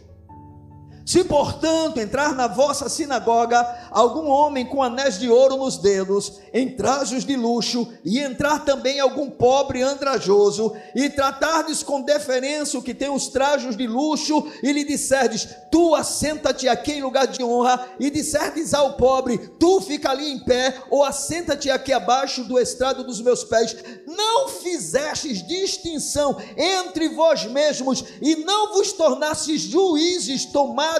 [1.07, 6.75] Se, portanto, entrar na vossa sinagoga algum homem com anéis de ouro nos dedos, em
[6.75, 12.93] trajos de luxo, e entrar também algum pobre andrajoso, e tratardes com deferência o que
[12.93, 17.87] tem os trajos de luxo, e lhe disserdes, tu assenta-te aqui em lugar de honra,
[17.97, 23.05] e disserdes ao pobre, tu fica ali em pé, ou assenta-te aqui abaixo do estrado
[23.05, 30.96] dos meus pés, não fizestes distinção entre vós mesmos, e não vos tornastes juízes tomados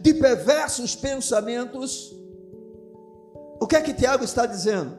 [0.00, 2.14] de perversos pensamentos.
[3.60, 4.98] O que é que Tiago está dizendo?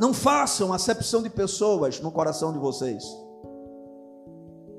[0.00, 3.04] Não façam acepção de pessoas no coração de vocês.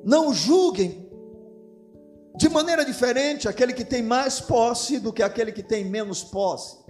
[0.04, 1.10] Não julguem
[2.36, 6.83] de maneira diferente aquele que tem mais posse do que aquele que tem menos posse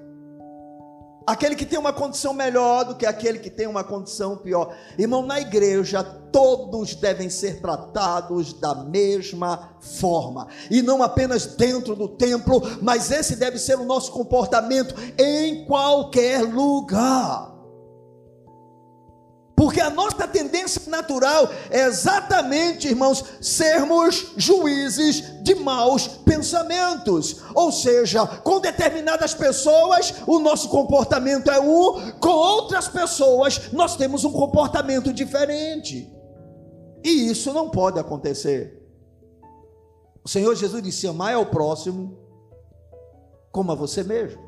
[1.26, 4.76] aquele que tem uma condição melhor do que aquele que tem uma condição pior.
[4.98, 12.08] Irmão, na igreja todos devem ser tratados da mesma forma, e não apenas dentro do
[12.08, 17.53] templo, mas esse deve ser o nosso comportamento em qualquer lugar.
[19.64, 27.38] Porque a nossa tendência natural é exatamente, irmãos, sermos juízes de maus pensamentos.
[27.56, 34.26] Ou seja, com determinadas pessoas o nosso comportamento é um, com outras pessoas nós temos
[34.26, 36.14] um comportamento diferente.
[37.02, 38.86] E isso não pode acontecer.
[40.26, 42.18] O Senhor Jesus disse: amar ao próximo
[43.50, 44.44] como a você mesmo.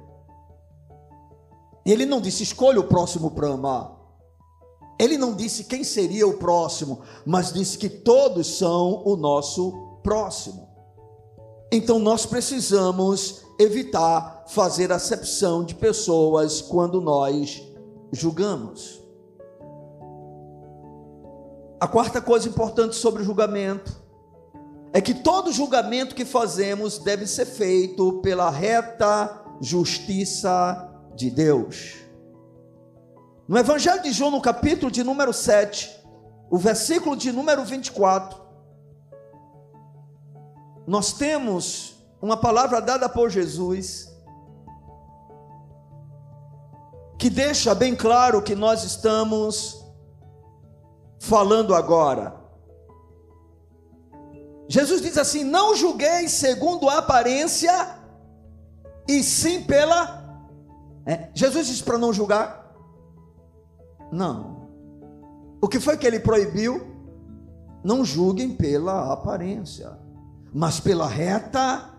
[1.85, 3.94] Ele não disse escolha o próximo para amar.
[4.97, 10.69] Ele não disse quem seria o próximo, mas disse que todos são o nosso próximo.
[11.71, 17.61] Então nós precisamos evitar fazer acepção de pessoas quando nós
[18.11, 19.01] julgamos.
[21.79, 24.01] A quarta coisa importante sobre o julgamento
[24.93, 32.04] é que todo julgamento que fazemos deve ser feito pela reta justiça de Deus.
[33.47, 36.03] No Evangelho de João, no capítulo de número 7,
[36.49, 38.39] o versículo de número 24,
[40.87, 44.11] nós temos uma palavra dada por Jesus
[47.19, 49.83] que deixa bem claro que nós estamos
[51.19, 52.35] falando agora.
[54.67, 57.99] Jesus diz assim: Não julgueis segundo a aparência,
[59.07, 60.23] e sim pela.
[61.05, 62.64] É, Jesus disse para não julgar?
[64.15, 64.69] Não.
[65.61, 66.87] O que foi que ele proibiu?
[67.83, 69.99] Não julguem pela aparência,
[70.53, 71.93] mas pela reta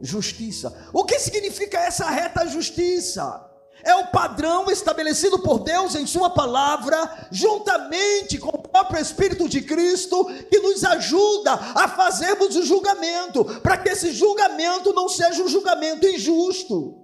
[0.00, 0.88] justiça.
[0.92, 3.48] O que significa essa reta justiça?
[3.84, 9.62] É o padrão estabelecido por Deus em Sua palavra, juntamente com o próprio Espírito de
[9.62, 15.48] Cristo, que nos ajuda a fazermos o julgamento, para que esse julgamento não seja um
[15.48, 17.01] julgamento injusto.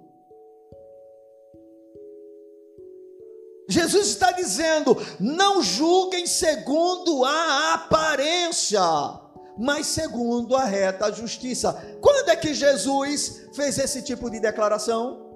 [3.69, 8.81] Jesus está dizendo: não julguem segundo a aparência,
[9.57, 11.73] mas segundo a reta justiça.
[12.01, 15.27] Quando é que Jesus fez esse tipo de declaração?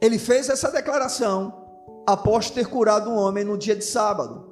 [0.00, 1.62] Ele fez essa declaração
[2.06, 4.50] após ter curado um homem no dia de sábado.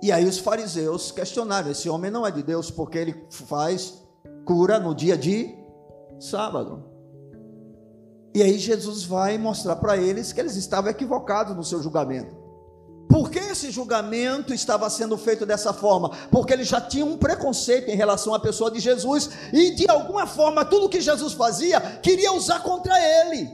[0.00, 4.04] E aí os fariseus questionaram: esse homem não é de Deus porque ele faz
[4.44, 5.52] cura no dia de
[6.20, 6.95] sábado.
[8.36, 12.36] E aí Jesus vai mostrar para eles que eles estavam equivocados no seu julgamento.
[13.08, 16.10] Por que esse julgamento estava sendo feito dessa forma?
[16.30, 20.26] Porque eles já tinham um preconceito em relação à pessoa de Jesus e de alguma
[20.26, 23.48] forma tudo que Jesus fazia queria usar contra ele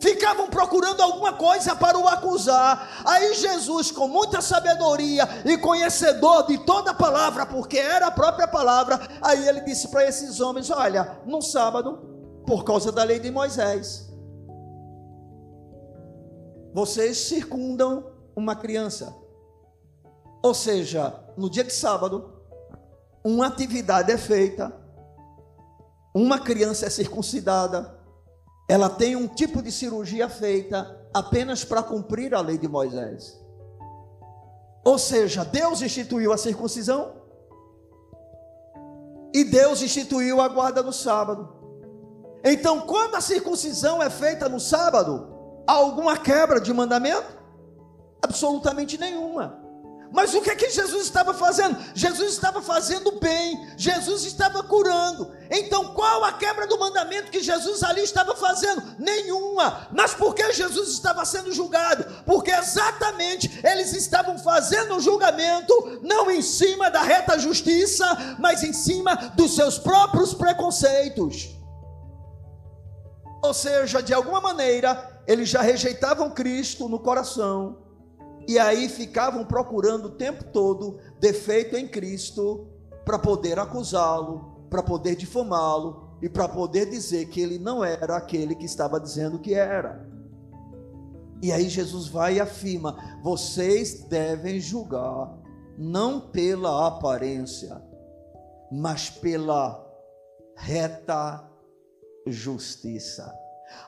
[0.00, 3.02] ficavam procurando alguma coisa para o acusar.
[3.04, 8.48] Aí Jesus, com muita sabedoria e conhecedor de toda a palavra, porque era a própria
[8.48, 12.07] palavra, aí ele disse para esses homens: Olha, no sábado,
[12.48, 14.10] por causa da lei de Moisés,
[16.72, 19.14] vocês circundam uma criança.
[20.42, 22.42] Ou seja, no dia de sábado,
[23.22, 24.74] uma atividade é feita,
[26.14, 27.98] uma criança é circuncidada
[28.68, 33.40] ela tem um tipo de cirurgia feita apenas para cumprir a lei de Moisés.
[34.84, 37.14] Ou seja, Deus instituiu a circuncisão
[39.34, 41.57] e Deus instituiu a guarda no sábado.
[42.50, 45.28] Então, quando a circuncisão é feita no sábado,
[45.66, 47.36] há alguma quebra de mandamento?
[48.22, 49.62] Absolutamente nenhuma.
[50.10, 51.76] Mas o que é que Jesus estava fazendo?
[51.94, 55.30] Jesus estava fazendo bem, Jesus estava curando.
[55.50, 58.82] Então, qual a quebra do mandamento que Jesus ali estava fazendo?
[58.98, 59.86] Nenhuma.
[59.92, 62.06] Mas por que Jesus estava sendo julgado?
[62.24, 68.06] Porque exatamente eles estavam fazendo o julgamento não em cima da reta justiça,
[68.38, 71.57] mas em cima dos seus próprios preconceitos.
[73.42, 77.78] Ou seja, de alguma maneira, eles já rejeitavam Cristo no coração
[78.48, 82.66] e aí ficavam procurando o tempo todo defeito em Cristo
[83.04, 88.54] para poder acusá-lo, para poder difamá-lo e para poder dizer que ele não era aquele
[88.54, 90.08] que estava dizendo que era.
[91.42, 95.36] E aí Jesus vai e afirma: vocês devem julgar
[95.76, 97.80] não pela aparência,
[98.72, 99.86] mas pela
[100.56, 101.48] reta
[102.32, 103.32] justiça.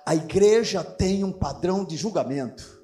[0.05, 2.80] A igreja tem um padrão de julgamento.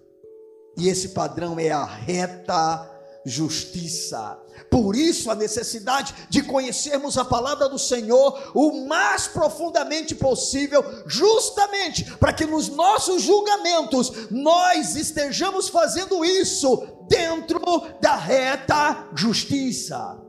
[0.77, 2.91] E esse padrão é a reta
[3.25, 4.39] justiça.
[4.71, 12.05] Por isso a necessidade de conhecermos a palavra do Senhor o mais profundamente possível, justamente
[12.19, 17.61] para que nos nossos julgamentos nós estejamos fazendo isso dentro
[18.01, 20.23] da reta justiça.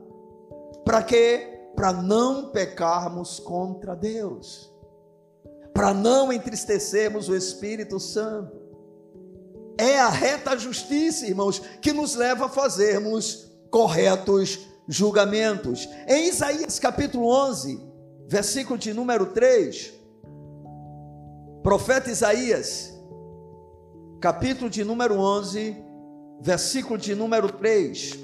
[0.84, 1.70] Para quê?
[1.76, 4.72] Para não pecarmos contra Deus.
[5.78, 8.50] Para não entristecermos o Espírito Santo
[9.78, 14.58] é a reta justiça, irmãos, que nos leva a fazermos corretos
[14.88, 15.88] julgamentos.
[16.08, 17.80] Em Isaías capítulo 11,
[18.26, 19.94] versículo de número 3,
[21.62, 22.92] profeta Isaías,
[24.20, 25.76] capítulo de número 11,
[26.40, 28.18] versículo de número 3,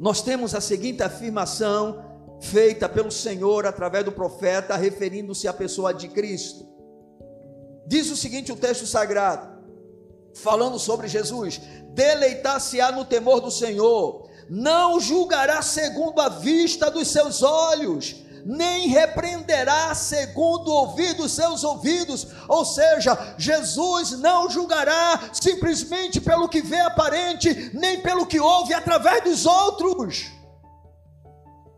[0.00, 2.11] nós temos a seguinte afirmação
[2.42, 6.66] feita pelo Senhor através do profeta, referindo-se à pessoa de Cristo.
[7.86, 9.62] Diz o seguinte o texto sagrado:
[10.34, 11.60] falando sobre Jesus:
[11.94, 19.94] deleitar-se-á no temor do Senhor, não julgará segundo a vista dos seus olhos, nem repreenderá
[19.94, 26.80] segundo o ouvir dos seus ouvidos, ou seja, Jesus não julgará simplesmente pelo que vê
[26.80, 30.41] aparente, nem pelo que ouve através dos outros.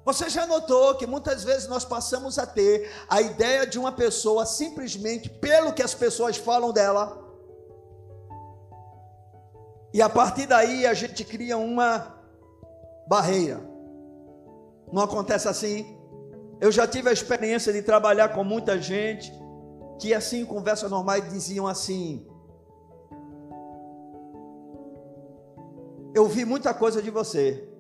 [0.05, 4.45] Você já notou que muitas vezes nós passamos a ter a ideia de uma pessoa
[4.45, 7.23] simplesmente pelo que as pessoas falam dela?
[9.93, 12.23] E a partir daí a gente cria uma
[13.07, 13.61] barreira.
[14.93, 15.99] Não acontece assim?
[16.61, 19.33] Eu já tive a experiência de trabalhar com muita gente
[19.99, 22.27] que assim em conversas normais diziam assim:
[26.15, 27.74] Eu vi muita coisa de você.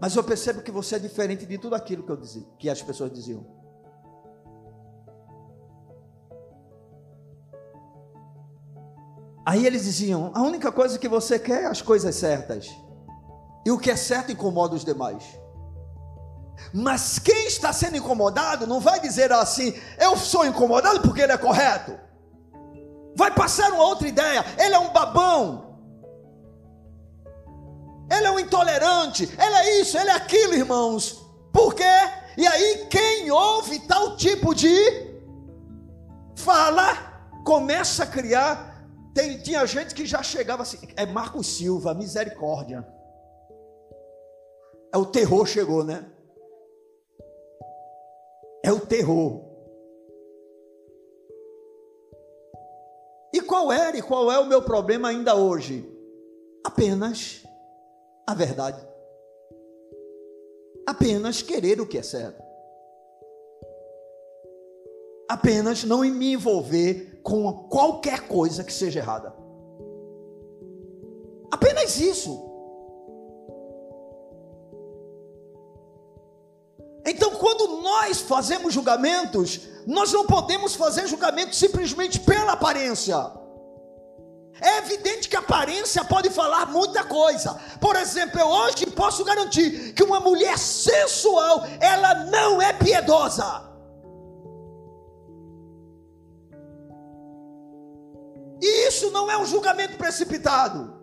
[0.00, 2.80] Mas eu percebo que você é diferente de tudo aquilo que eu dizia, que as
[2.80, 3.44] pessoas diziam.
[9.44, 12.68] Aí eles diziam: a única coisa que você quer é as coisas certas.
[13.64, 15.24] E o que é certo incomoda os demais.
[16.72, 21.38] Mas quem está sendo incomodado não vai dizer assim: eu sou incomodado porque ele é
[21.38, 21.98] correto.
[23.16, 25.67] Vai passar uma outra ideia: ele é um babão.
[28.10, 29.24] Ele é um intolerante.
[29.24, 31.24] Ele é isso, ele é aquilo, irmãos.
[31.52, 31.84] Por quê?
[32.36, 34.68] E aí, quem ouve tal tipo de
[36.36, 36.94] fala,
[37.44, 38.86] começa a criar.
[39.14, 42.86] Tem, tinha gente que já chegava assim: é Marcos Silva, misericórdia.
[44.92, 46.06] É o terror chegou, né?
[48.64, 49.46] É o terror.
[53.32, 55.86] E qual era e qual é o meu problema ainda hoje?
[56.64, 57.44] Apenas
[58.28, 58.86] a verdade.
[60.86, 62.42] Apenas querer o que é certo.
[65.26, 69.34] Apenas não me envolver com qualquer coisa que seja errada.
[71.50, 72.46] Apenas isso.
[77.06, 83.37] Então, quando nós fazemos julgamentos, nós não podemos fazer julgamentos simplesmente pela aparência.
[84.68, 87.58] É evidente que a aparência pode falar muita coisa.
[87.80, 93.66] Por exemplo, eu hoje posso garantir que uma mulher sensual, ela não é piedosa.
[98.60, 100.98] E isso não é um julgamento precipitado.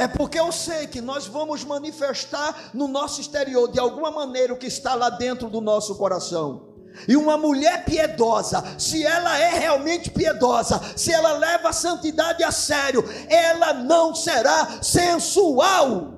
[0.00, 4.56] É porque eu sei que nós vamos manifestar no nosso exterior, de alguma maneira, o
[4.56, 6.67] que está lá dentro do nosso coração.
[7.06, 12.50] E uma mulher piedosa, se ela é realmente piedosa, se ela leva a santidade a
[12.50, 16.14] sério, ela não será sensual.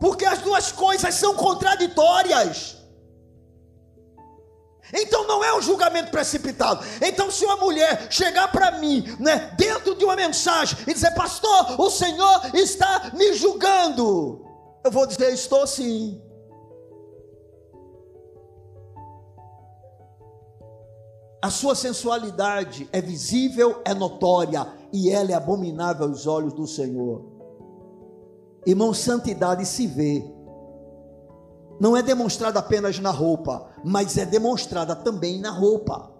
[0.00, 2.76] Porque as duas coisas são contraditórias.
[4.92, 6.84] Então não é um julgamento precipitado.
[7.02, 11.80] Então, se uma mulher chegar para mim, né, dentro de uma mensagem, e dizer, pastor,
[11.80, 14.44] o Senhor está me julgando,
[14.84, 16.22] eu vou dizer, estou sim.
[21.42, 27.24] A sua sensualidade é visível, é notória, e ela é abominável aos olhos do Senhor.
[28.66, 30.24] Irmão, santidade se vê
[31.78, 36.10] não é demonstrada apenas na roupa, mas é demonstrada também na roupa.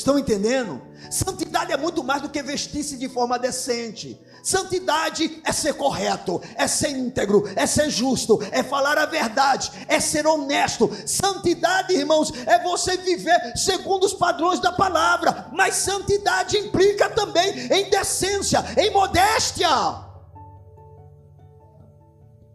[0.00, 0.80] Estão entendendo?
[1.10, 4.18] Santidade é muito mais do que vestir-se de forma decente.
[4.42, 10.00] Santidade é ser correto, é ser íntegro, é ser justo, é falar a verdade, é
[10.00, 10.90] ser honesto.
[11.04, 15.50] Santidade, irmãos, é você viver segundo os padrões da palavra.
[15.52, 19.68] Mas santidade implica também em decência, em modéstia.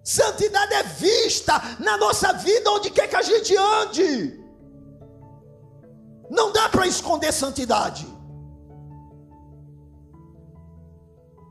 [0.03, 4.44] Santidade é vista na nossa vida, onde quer que a gente ande.
[6.29, 8.07] Não dá para esconder santidade.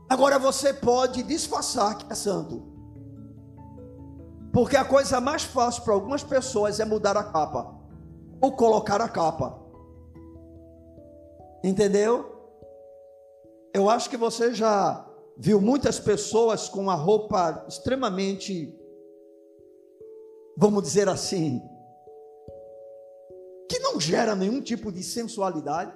[0.09, 2.63] Agora você pode disfarçar que é santo.
[4.53, 7.75] Porque a coisa mais fácil para algumas pessoas é mudar a capa
[8.41, 9.59] ou colocar a capa.
[11.63, 12.33] Entendeu?
[13.73, 15.05] Eu acho que você já
[15.37, 18.73] viu muitas pessoas com a roupa extremamente,
[20.55, 21.61] vamos dizer assim,
[23.67, 25.93] que não gera nenhum tipo de sensualidade,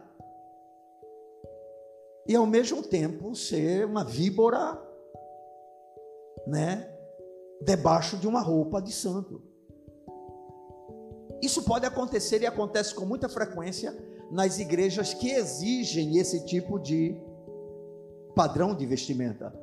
[2.27, 4.79] e ao mesmo tempo ser uma víbora,
[6.45, 6.95] né,
[7.61, 9.41] debaixo de uma roupa de santo.
[11.41, 13.97] Isso pode acontecer e acontece com muita frequência
[14.29, 17.19] nas igrejas que exigem esse tipo de
[18.35, 19.53] padrão de vestimenta.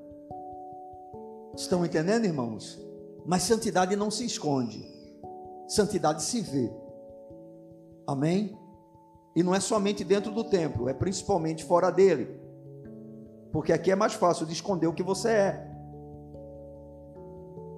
[1.54, 2.78] Estão entendendo, irmãos?
[3.24, 4.84] Mas santidade não se esconde,
[5.68, 6.70] santidade se vê.
[8.07, 8.57] Amém?
[9.34, 12.40] E não é somente dentro do templo, é principalmente fora dele.
[13.52, 15.76] Porque aqui é mais fácil de esconder o que você é.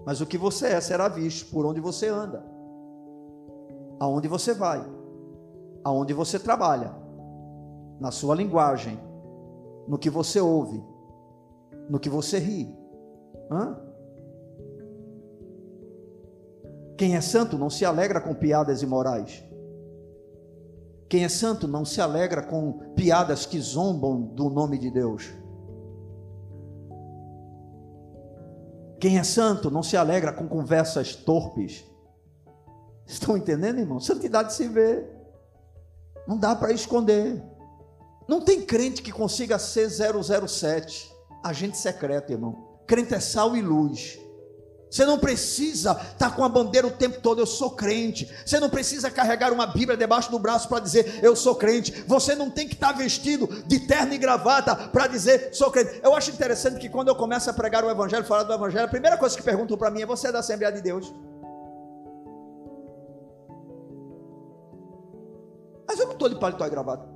[0.05, 2.45] Mas o que você é será visto por onde você anda,
[4.01, 4.85] aonde você vai,
[5.85, 6.95] aonde você trabalha,
[8.01, 8.99] na sua linguagem,
[9.87, 10.83] no que você ouve,
[11.89, 12.75] no que você ri.
[13.51, 13.77] Hã?
[16.97, 19.45] Quem é santo não se alegra com piadas imorais.
[21.09, 25.33] Quem é santo não se alegra com piadas que zombam do nome de Deus.
[29.01, 31.85] Quem é santo não se alegra com conversas torpes.
[33.07, 34.01] Estão entendendo, irmão?
[34.01, 35.07] Santidade se vê.
[36.27, 37.43] Não dá para esconder.
[38.29, 41.11] Não tem crente que consiga ser 007,
[41.43, 42.81] agente secreto, irmão.
[42.87, 44.19] Crente é sal e luz.
[44.91, 48.31] Você não precisa estar com a bandeira o tempo todo, eu sou crente.
[48.45, 52.05] Você não precisa carregar uma Bíblia debaixo do braço para dizer, eu sou crente.
[52.07, 56.01] Você não tem que estar vestido de terno e gravata para dizer, sou crente.
[56.03, 58.89] Eu acho interessante que quando eu começo a pregar o Evangelho, falar do Evangelho, a
[58.89, 61.13] primeira coisa que perguntam para mim é: você é da Assembleia de Deus?
[65.87, 67.09] Mas eu não estou de paletó e gravata.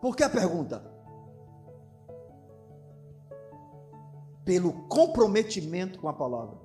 [0.00, 0.97] Por que a pergunta?
[4.48, 6.56] Pelo comprometimento com a palavra,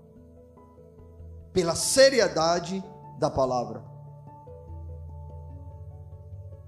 [1.51, 2.81] pela seriedade
[3.19, 3.83] da palavra.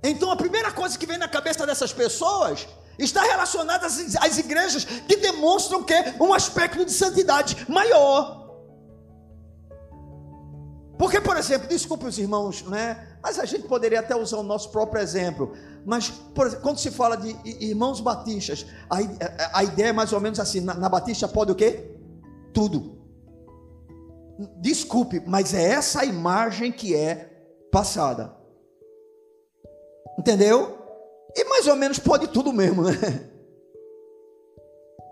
[0.04, 2.68] Então a primeira coisa que vem na cabeça dessas pessoas
[3.00, 8.54] está relacionada às, igrejas que demonstram que um aspecto de santidade maior.
[11.00, 13.15] Porque, por exemplo, desculpe os irmãos, né?
[13.26, 15.54] Mas a gente poderia até usar o nosso próprio exemplo.
[15.84, 20.22] Mas, por quando se fala de irmãos batistas, a, a, a ideia é mais ou
[20.22, 21.90] menos assim: na, na batista pode o quê?
[22.54, 23.00] Tudo.
[24.62, 27.32] Desculpe, mas é essa imagem que é
[27.72, 28.32] passada.
[30.20, 30.78] Entendeu?
[31.36, 32.92] E mais ou menos pode tudo mesmo, né?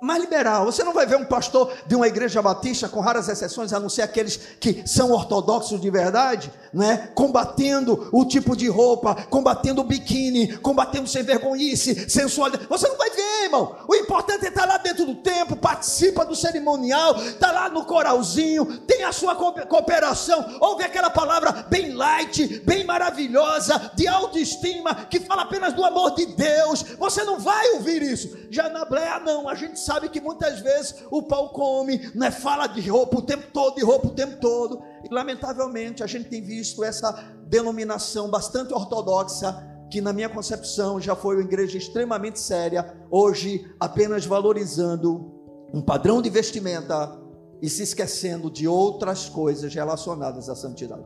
[0.04, 0.66] Mais liberal.
[0.66, 3.88] Você não vai ver um pastor de uma igreja batista, com raras exceções, a não
[3.88, 7.10] ser aqueles que são ortodoxos de verdade, né?
[7.16, 12.68] combatendo o tipo de roupa, combatendo o biquíni, combatendo sem vergonhice, sensualidade.
[12.68, 13.78] Você não vai ver, irmão.
[13.88, 18.80] O importante é estar lá dentro do templo, participa do cerimonial, está lá no coralzinho,
[18.80, 25.44] tem a sua cooperação, ouve aquela palavra bem light, bem maravilhosa, de autoestima, que fala
[25.44, 26.84] apenas do amor de Deus.
[27.00, 28.38] Você não vai ouvir isso.
[28.50, 32.32] Já na Bleia, não, a gente sabe sabe que muitas vezes o pau come, né,
[32.32, 34.82] fala de roupa o tempo todo, de roupa o tempo todo.
[35.04, 37.12] E lamentavelmente a gente tem visto essa
[37.48, 39.56] denominação bastante ortodoxa,
[39.92, 45.32] que na minha concepção já foi uma igreja extremamente séria, hoje apenas valorizando
[45.72, 47.20] um padrão de vestimenta
[47.62, 51.06] e se esquecendo de outras coisas relacionadas à santidade.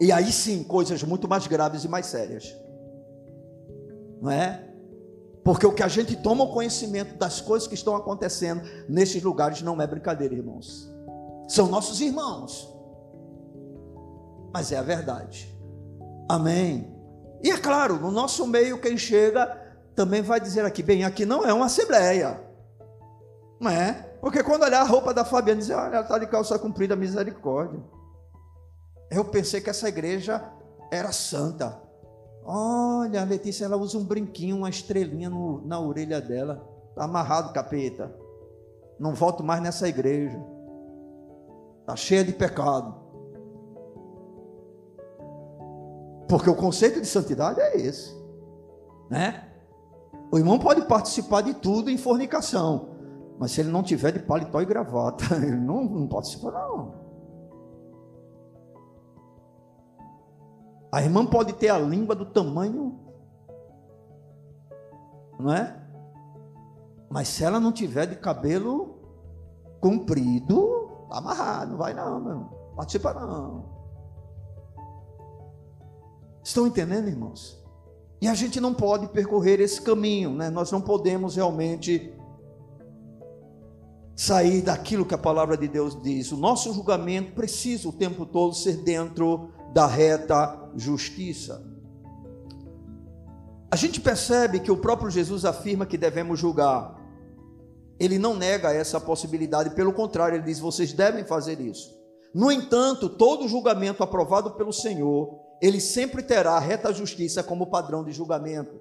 [0.00, 2.56] E aí sim, coisas muito mais graves e mais sérias.
[4.20, 4.73] Não é?
[5.44, 9.60] Porque o que a gente toma o conhecimento das coisas que estão acontecendo nesses lugares
[9.60, 10.90] não é brincadeira, irmãos.
[11.46, 12.74] São nossos irmãos.
[14.52, 15.54] Mas é a verdade.
[16.28, 16.90] Amém.
[17.42, 19.46] E é claro, no nosso meio, quem chega
[19.94, 22.40] também vai dizer aqui: bem, aqui não é uma assembleia.
[23.60, 23.92] Não é?
[24.22, 27.80] Porque quando olhar a roupa da Fabiana, dizer, olha, ela está de calça comprida, misericórdia.
[29.10, 30.42] Eu pensei que essa igreja
[30.90, 31.83] era santa.
[32.44, 36.68] Olha, a Letícia ela usa um brinquinho, uma estrelinha no, na orelha dela.
[36.90, 38.14] Está amarrado, capeta.
[38.98, 40.38] Não volto mais nessa igreja.
[41.80, 42.94] Está cheia de pecado.
[46.28, 48.14] Porque o conceito de santidade é esse.
[49.10, 49.48] Né?
[50.30, 52.88] O irmão pode participar de tudo em fornicação.
[53.38, 57.03] Mas se ele não tiver de paletó e gravata, ele não, não participa, não.
[60.94, 63.00] A irmã pode ter a língua do tamanho,
[65.40, 65.76] não é?
[67.10, 68.94] Mas se ela não tiver de cabelo
[69.80, 72.40] comprido, tá amarrado, não vai não, meu.
[72.76, 73.64] Participa não.
[76.44, 77.60] Estão entendendo, irmãos?
[78.20, 80.48] E a gente não pode percorrer esse caminho, né?
[80.48, 82.14] Nós não podemos realmente
[84.14, 86.30] sair daquilo que a palavra de Deus diz.
[86.30, 91.60] O nosso julgamento precisa o tempo todo ser dentro da reta justiça.
[93.68, 96.96] A gente percebe que o próprio Jesus afirma que devemos julgar.
[97.98, 101.92] Ele não nega essa possibilidade, pelo contrário, ele diz: vocês devem fazer isso.
[102.32, 108.04] No entanto, todo julgamento aprovado pelo Senhor, ele sempre terá a reta justiça como padrão
[108.04, 108.80] de julgamento.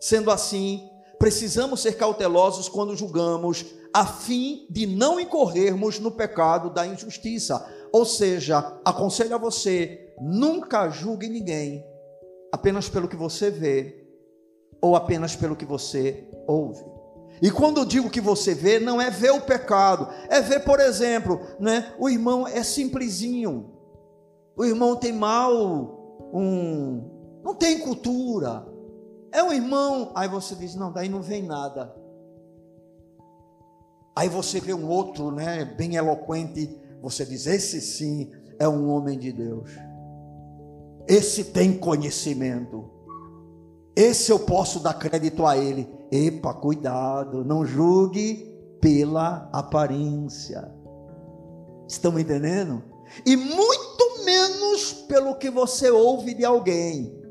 [0.00, 6.84] Sendo assim, precisamos ser cautelosos quando julgamos, a fim de não incorrermos no pecado da
[6.84, 7.64] injustiça.
[7.92, 11.84] Ou seja, aconselho a você Nunca julgue ninguém
[12.52, 14.06] apenas pelo que você vê
[14.80, 16.84] ou apenas pelo que você ouve.
[17.42, 20.78] E quando eu digo que você vê, não é ver o pecado, é ver, por
[20.78, 23.72] exemplo, né, o irmão é simplesinho,
[24.56, 28.64] o irmão tem mal, um, não tem cultura,
[29.32, 31.94] é um irmão, aí você diz, não, daí não vem nada.
[34.14, 39.18] Aí você vê um outro, né, bem eloquente, você diz, esse sim é um homem
[39.18, 39.70] de Deus.
[41.06, 42.90] Esse tem conhecimento.
[43.96, 45.88] Esse eu posso dar crédito a ele.
[46.10, 50.72] Epa, cuidado, não julgue pela aparência.
[51.88, 52.82] Estão entendendo?
[53.24, 57.23] E muito menos pelo que você ouve de alguém.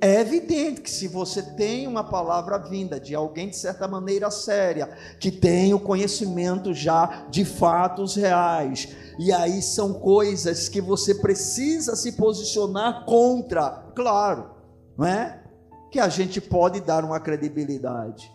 [0.00, 4.96] É evidente que se você tem uma palavra vinda de alguém de certa maneira séria,
[5.18, 11.96] que tem o conhecimento já de fatos reais, e aí são coisas que você precisa
[11.96, 14.50] se posicionar contra, claro,
[14.96, 15.42] não é?
[15.90, 18.32] Que a gente pode dar uma credibilidade.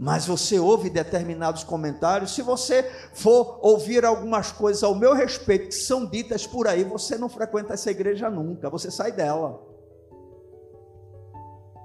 [0.00, 2.82] Mas você ouve determinados comentários, se você
[3.14, 7.74] for ouvir algumas coisas ao meu respeito que são ditas por aí, você não frequenta
[7.74, 9.71] essa igreja nunca, você sai dela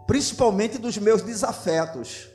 [0.08, 2.30] principalmente dos meus desafetos,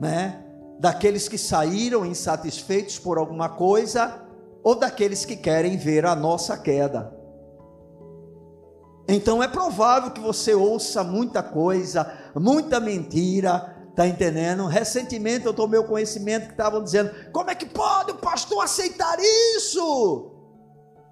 [0.00, 0.42] né?
[0.80, 4.22] Daqueles que saíram insatisfeitos por alguma coisa
[4.62, 7.14] ou daqueles que querem ver a nossa queda.
[9.06, 14.66] Então é provável que você ouça muita coisa, muita mentira, tá entendendo?
[14.66, 19.18] Recentemente eu tomei o conhecimento que estavam dizendo: como é que pode o pastor aceitar
[19.56, 20.32] isso?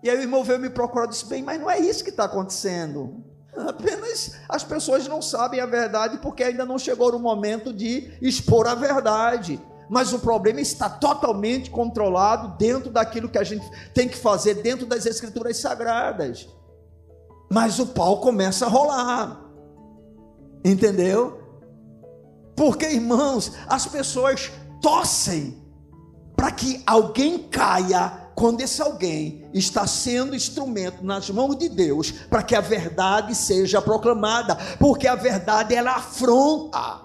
[0.02, 2.10] E aí o irmão veio me procurar e disse: bem, mas não é isso que
[2.10, 3.22] está acontecendo.
[3.56, 8.66] Apenas as pessoas não sabem a verdade porque ainda não chegou o momento de expor
[8.66, 9.60] a verdade.
[9.90, 14.86] Mas o problema está totalmente controlado dentro daquilo que a gente tem que fazer dentro
[14.86, 16.48] das escrituras sagradas.
[17.50, 19.38] Mas o pau começa a rolar.
[20.64, 21.40] Entendeu?
[22.56, 24.50] Porque, irmãos, as pessoas
[24.80, 25.62] tossem
[26.34, 32.42] para que alguém caia quando esse alguém está sendo instrumento nas mãos de Deus para
[32.42, 37.02] que a verdade seja proclamada, porque a verdade ela afronta,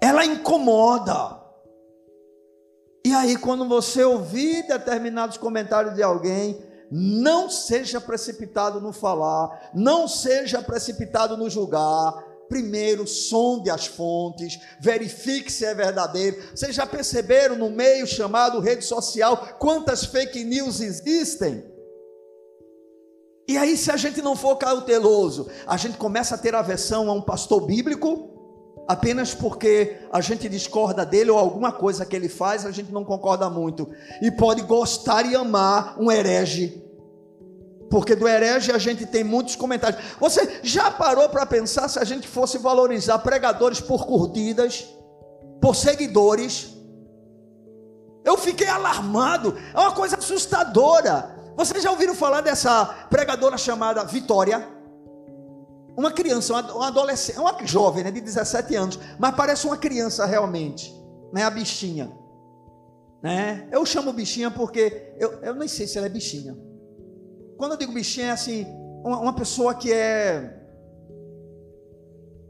[0.00, 1.42] ela incomoda.
[3.06, 6.58] E aí, quando você ouvir determinados comentários de alguém,
[6.90, 15.50] não seja precipitado no falar, não seja precipitado no julgar, primeiro sonde as fontes, verifique
[15.50, 16.36] se é verdadeiro.
[16.54, 21.64] Vocês já perceberam no meio chamado rede social quantas fake news existem?
[23.46, 27.12] E aí, se a gente não for cauteloso, a gente começa a ter aversão a
[27.12, 28.30] um pastor bíblico,
[28.88, 33.04] apenas porque a gente discorda dele ou alguma coisa que ele faz, a gente não
[33.04, 33.90] concorda muito,
[34.22, 36.83] e pode gostar e amar um herege
[37.94, 40.02] porque do herege a gente tem muitos comentários.
[40.18, 44.84] Você já parou para pensar se a gente fosse valorizar pregadores por curtidas,
[45.60, 46.74] por seguidores?
[48.24, 51.36] Eu fiquei alarmado, é uma coisa assustadora.
[51.56, 54.68] Vocês já ouviram falar dessa pregadora chamada Vitória?
[55.96, 60.92] Uma criança, uma adolescente, uma jovem né, de 17 anos, mas parece uma criança realmente,
[61.32, 61.44] né?
[61.44, 62.10] A bichinha.
[63.22, 63.68] Né?
[63.70, 66.73] Eu chamo bichinha porque eu, eu nem sei se ela é bichinha.
[67.64, 68.66] Quando eu digo bichinho, é assim,
[69.02, 70.54] uma, uma pessoa que é.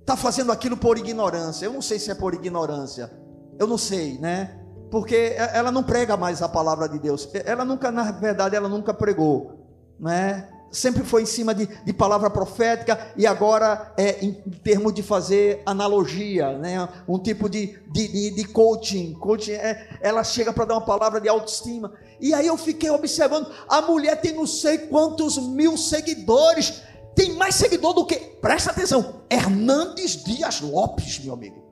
[0.01, 1.67] Está fazendo aquilo por ignorância.
[1.67, 3.09] Eu não sei se é por ignorância.
[3.57, 4.61] Eu não sei, né?
[4.91, 7.29] Porque ela não prega mais a palavra de Deus.
[7.45, 9.65] Ela nunca, na verdade, ela nunca pregou,
[10.01, 10.49] né?
[10.75, 15.63] Sempre foi em cima de, de palavra profética e agora é em, termos de fazer
[15.65, 16.89] analogia, né?
[17.09, 19.15] um tipo de, de, de, de coaching.
[19.15, 21.93] coaching é, ela chega para dar uma palavra de autoestima.
[22.21, 26.83] E aí eu fiquei observando: a mulher tem não sei quantos mil seguidores,
[27.15, 31.63] tem mais seguidor do que, presta atenção, Hernandes Dias Lopes, meu amigo.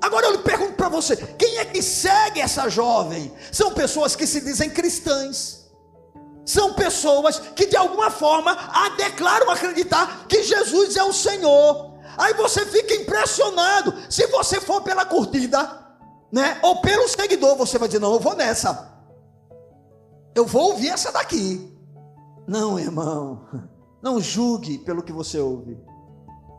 [0.00, 3.32] Agora eu lhe pergunto para você: quem é que segue essa jovem?
[3.50, 5.57] São pessoas que se dizem cristãs
[6.48, 11.92] são pessoas que de alguma forma a declaram acreditar que Jesus é o Senhor.
[12.16, 13.92] Aí você fica impressionado.
[14.08, 15.86] Se você for pela curtida,
[16.32, 16.58] né?
[16.62, 18.98] Ou pelo seguidor, você vai dizer: "Não, eu vou nessa.
[20.34, 21.70] Eu vou ouvir essa daqui".
[22.46, 23.46] Não, irmão.
[24.00, 25.78] Não julgue pelo que você ouve.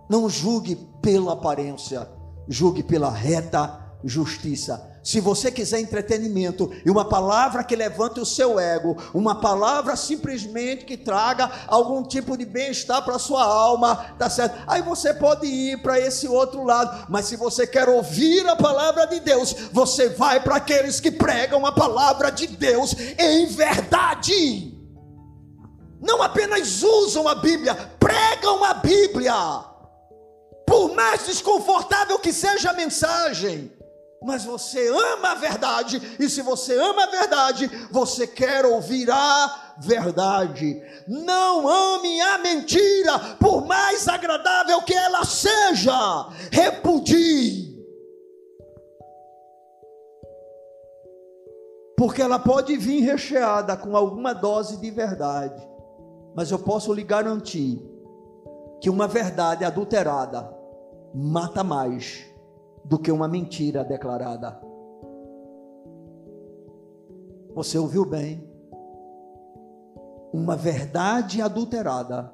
[0.08, 2.08] Não julgue pela aparência.
[2.48, 4.89] Julgue pela reta justiça.
[5.04, 10.86] Se você quiser entretenimento e uma palavra que levante o seu ego, uma palavra simplesmente
[10.86, 14.62] que traga algum tipo de bem-estar para a sua alma, tá certo?
[14.68, 19.06] Aí você pode ir para esse outro lado, mas se você quer ouvir a palavra
[19.08, 24.78] de Deus, você vai para aqueles que pregam a palavra de Deus em verdade.
[26.02, 29.34] Não apenas usam a Bíblia, pregam a Bíblia.
[30.66, 33.72] Por mais desconfortável que seja a mensagem,
[34.22, 39.76] mas você ama a verdade, e se você ama a verdade, você quer ouvir a
[39.80, 40.82] verdade.
[41.08, 47.70] Não ame a mentira, por mais agradável que ela seja, repudie.
[51.98, 55.62] Porque ela pode vir recheada com alguma dose de verdade,
[56.36, 57.82] mas eu posso lhe garantir
[58.82, 60.50] que uma verdade adulterada
[61.14, 62.26] mata mais
[62.86, 64.60] do que uma mentira declarada.
[67.54, 68.48] Você ouviu bem?
[70.32, 72.32] Uma verdade adulterada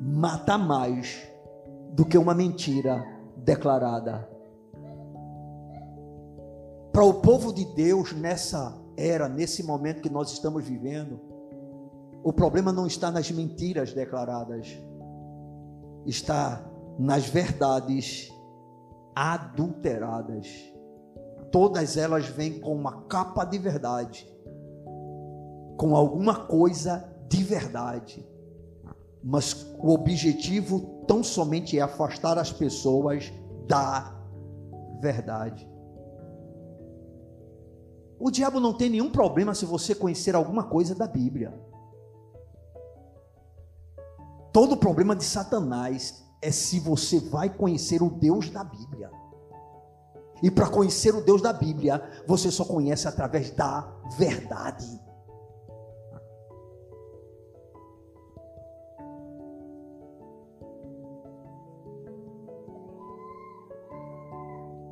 [0.00, 1.26] mata mais
[1.92, 3.04] do que uma mentira
[3.36, 4.28] declarada.
[6.92, 11.20] Para o povo de Deus nessa era, nesse momento que nós estamos vivendo,
[12.22, 14.78] o problema não está nas mentiras declaradas,
[16.06, 16.64] está
[16.98, 18.33] nas verdades
[19.14, 20.48] adulteradas.
[21.52, 24.28] Todas elas vêm com uma capa de verdade,
[25.76, 28.26] com alguma coisa de verdade,
[29.22, 33.32] mas o objetivo tão somente é afastar as pessoas
[33.66, 34.14] da
[35.00, 35.68] verdade.
[38.18, 41.52] O diabo não tem nenhum problema se você conhecer alguma coisa da Bíblia.
[44.52, 49.10] Todo o problema de Satanás é se você vai conhecer o Deus da Bíblia.
[50.42, 55.00] E para conhecer o Deus da Bíblia, você só conhece através da verdade.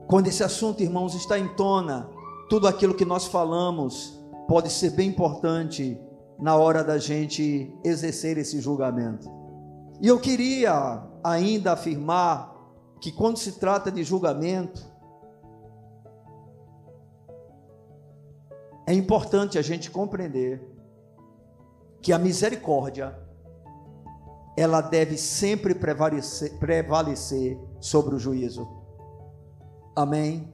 [0.09, 2.09] Quando esse assunto, irmãos, está em tona,
[2.48, 6.00] tudo aquilo que nós falamos pode ser bem importante
[6.38, 9.41] na hora da gente exercer esse julgamento.
[10.03, 12.53] E eu queria ainda afirmar
[13.00, 14.84] que quando se trata de julgamento,
[18.84, 20.61] é importante a gente compreender
[22.00, 23.16] que a misericórdia
[24.57, 28.68] ela deve sempre prevalecer, prevalecer sobre o juízo.
[29.94, 30.53] Amém.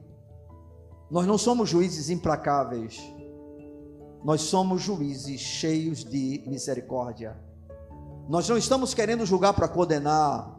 [1.11, 3.01] Nós não somos juízes implacáveis,
[4.23, 7.48] nós somos juízes cheios de misericórdia.
[8.29, 10.55] Nós não estamos querendo julgar para condenar,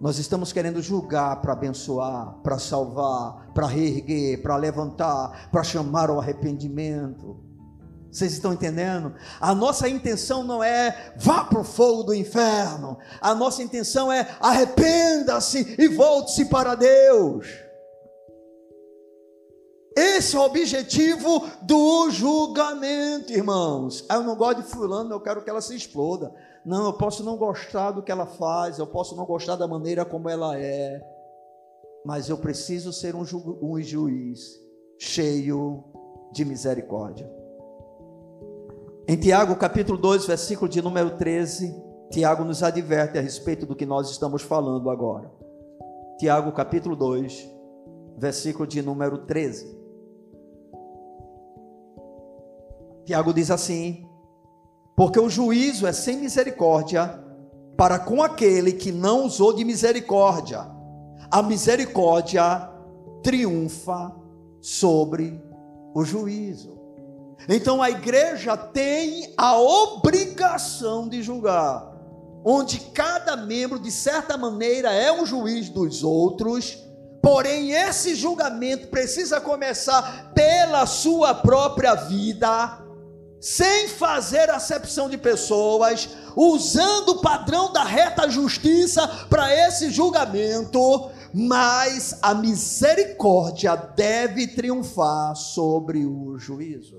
[0.00, 6.20] nós estamos querendo julgar para abençoar, para salvar, para reerguer, para levantar, para chamar ao
[6.20, 7.40] arrependimento.
[8.12, 9.14] Vocês estão entendendo?
[9.40, 12.96] A nossa intenção não é vá para o fogo do inferno.
[13.20, 17.65] A nossa intenção é arrependa-se e volte-se para Deus.
[19.96, 24.04] Esse é o objetivo do julgamento, irmãos.
[24.10, 26.34] Ah, eu não gosto de fulano, eu quero que ela se exploda.
[26.66, 30.04] Não, eu posso não gostar do que ela faz, eu posso não gostar da maneira
[30.04, 31.00] como ela é,
[32.04, 34.60] mas eu preciso ser um, ju um juiz
[34.98, 35.82] cheio
[36.30, 37.32] de misericórdia.
[39.08, 41.74] Em Tiago capítulo 2, versículo de número 13,
[42.10, 45.32] Tiago nos adverte a respeito do que nós estamos falando agora.
[46.18, 47.48] Tiago capítulo 2,
[48.18, 49.75] versículo de número 13.
[53.06, 54.04] Tiago diz assim:
[54.96, 57.22] Porque o juízo é sem misericórdia
[57.76, 60.66] para com aquele que não usou de misericórdia.
[61.30, 62.68] A misericórdia
[63.22, 64.12] triunfa
[64.60, 65.40] sobre
[65.94, 66.76] o juízo.
[67.48, 71.92] Então a igreja tem a obrigação de julgar,
[72.44, 76.86] onde cada membro, de certa maneira, é um juiz dos outros
[77.26, 82.78] Porém, esse julgamento precisa começar pela sua própria vida,
[83.40, 92.18] sem fazer acepção de pessoas, usando o padrão da reta justiça para esse julgamento, mas
[92.22, 96.98] a misericórdia deve triunfar sobre o juízo.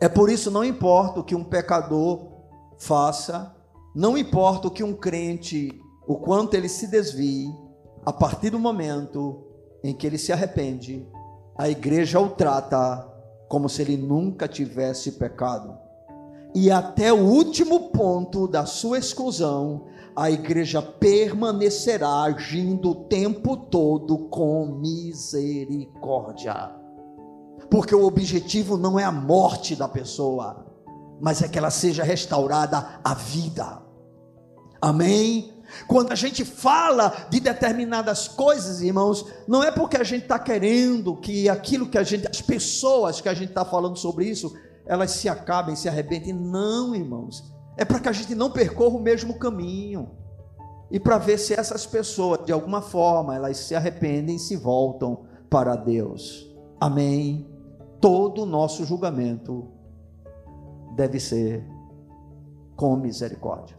[0.00, 2.30] É por isso não importa o que um pecador
[2.78, 3.54] faça,
[3.94, 5.70] não importa o que um crente,
[6.06, 7.48] o quanto ele se desvie,
[8.04, 9.44] a partir do momento
[9.84, 11.06] em que ele se arrepende,
[11.56, 13.09] a igreja o trata
[13.50, 15.76] como se ele nunca tivesse pecado.
[16.54, 24.28] E até o último ponto da sua exclusão, a igreja permanecerá agindo o tempo todo
[24.28, 26.70] com misericórdia.
[27.68, 30.64] Porque o objetivo não é a morte da pessoa,
[31.20, 33.82] mas é que ela seja restaurada à vida.
[34.80, 35.59] Amém?
[35.86, 41.16] Quando a gente fala de determinadas coisas, irmãos, não é porque a gente está querendo
[41.16, 44.54] que aquilo que a gente, as pessoas que a gente está falando sobre isso,
[44.86, 46.32] elas se acabem, se arrebentem.
[46.32, 47.44] Não, irmãos.
[47.76, 50.10] É para que a gente não percorra o mesmo caminho.
[50.90, 55.24] E para ver se essas pessoas, de alguma forma, elas se arrependem e se voltam
[55.48, 56.50] para Deus.
[56.80, 57.48] Amém.
[58.00, 59.68] Todo o nosso julgamento
[60.96, 61.64] deve ser
[62.74, 63.78] com misericórdia.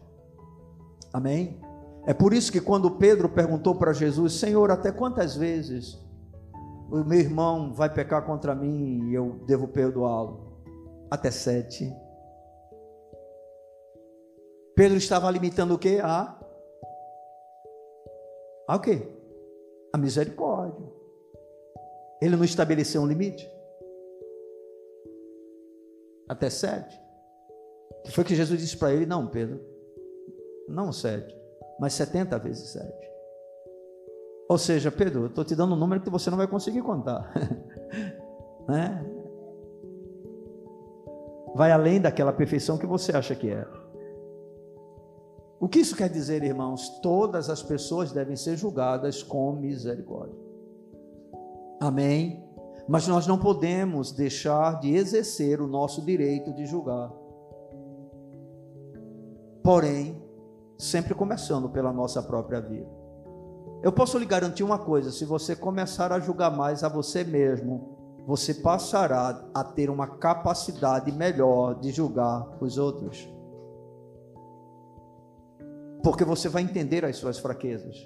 [1.12, 1.60] Amém?
[2.06, 5.98] É por isso que quando Pedro perguntou para Jesus, Senhor, até quantas vezes
[6.90, 10.52] o meu irmão vai pecar contra mim e eu devo perdoá-lo?
[11.10, 11.92] Até sete.
[14.74, 16.00] Pedro estava limitando o que?
[16.00, 16.38] A,
[18.66, 19.06] a o quê?
[19.92, 20.90] A misericórdia.
[22.20, 23.48] Ele não estabeleceu um limite.
[26.28, 27.00] Até sete.
[28.04, 29.60] Que foi que Jesus disse para ele: Não, Pedro,
[30.68, 31.34] não sete,
[31.78, 33.12] mas setenta vezes sete.
[34.48, 37.32] Ou seja, Pedro, eu estou te dando um número que você não vai conseguir contar.
[38.68, 39.04] né?
[41.54, 43.66] Vai além daquela perfeição que você acha que é.
[45.60, 46.88] O que isso quer dizer, irmãos?
[47.00, 50.36] Todas as pessoas devem ser julgadas com misericórdia.
[51.80, 52.44] Amém?
[52.88, 57.12] Mas nós não podemos deixar de exercer o nosso direito de julgar.
[59.62, 60.20] Porém,
[60.82, 62.88] sempre começando pela nossa própria vida.
[63.82, 67.96] Eu posso lhe garantir uma coisa: se você começar a julgar mais a você mesmo,
[68.26, 73.28] você passará a ter uma capacidade melhor de julgar os outros.
[76.02, 77.96] Porque você vai entender as suas fraquezas,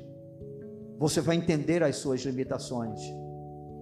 [0.99, 3.01] você vai entender as suas limitações,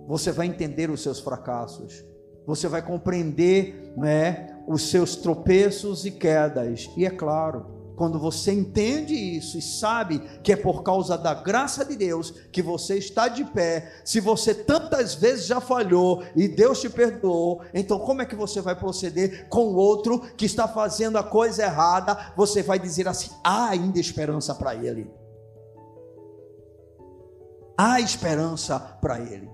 [0.06, 2.04] você vai entender os seus fracassos,
[2.46, 9.14] você vai compreender né, os seus tropeços e quedas, e é claro, quando você entende
[9.14, 13.44] isso e sabe que é por causa da graça de Deus que você está de
[13.44, 18.36] pé, se você tantas vezes já falhou e Deus te perdoou, então como é que
[18.36, 22.32] você vai proceder com o outro que está fazendo a coisa errada?
[22.36, 25.10] Você vai dizer assim: há ainda esperança para ele.
[27.76, 29.50] Há esperança para ele.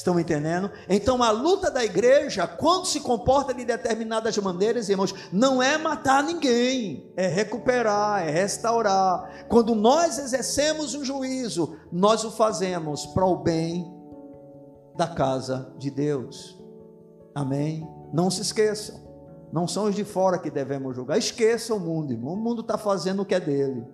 [0.00, 0.70] Estão entendendo?
[0.88, 6.24] Então a luta da igreja, quando se comporta de determinadas maneiras, irmãos, não é matar
[6.24, 9.44] ninguém, é recuperar, é restaurar.
[9.46, 13.94] Quando nós exercemos um juízo, nós o fazemos para o bem
[14.96, 16.58] da casa de Deus.
[17.34, 17.86] Amém?
[18.10, 18.98] Não se esqueçam,
[19.52, 21.18] não são os de fora que devemos julgar.
[21.18, 22.32] Esqueça o mundo, irmão.
[22.32, 23.86] O mundo está fazendo o que é dele.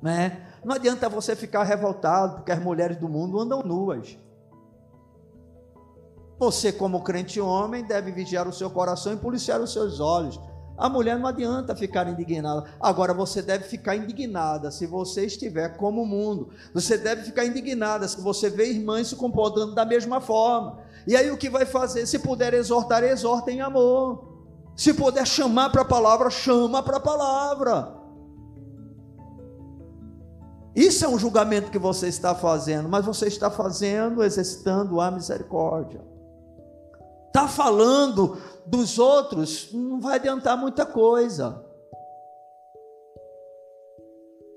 [0.00, 0.46] Né?
[0.64, 4.16] Não adianta você ficar revoltado porque as mulheres do mundo andam nuas.
[6.38, 10.40] Você, como crente homem, deve vigiar o seu coração e policiar os seus olhos.
[10.76, 12.70] A mulher não adianta ficar indignada.
[12.80, 16.50] Agora você deve ficar indignada se você estiver como o mundo.
[16.72, 20.78] Você deve ficar indignada se você vê irmãs se comportando da mesma forma.
[21.04, 22.06] E aí o que vai fazer?
[22.06, 24.38] Se puder exortar, exorta em amor.
[24.76, 27.98] Se puder chamar para a palavra, chama para a palavra.
[30.76, 36.00] Isso é um julgamento que você está fazendo, mas você está fazendo, exercitando a misericórdia
[37.28, 41.64] está falando dos outros, não vai adiantar muita coisa.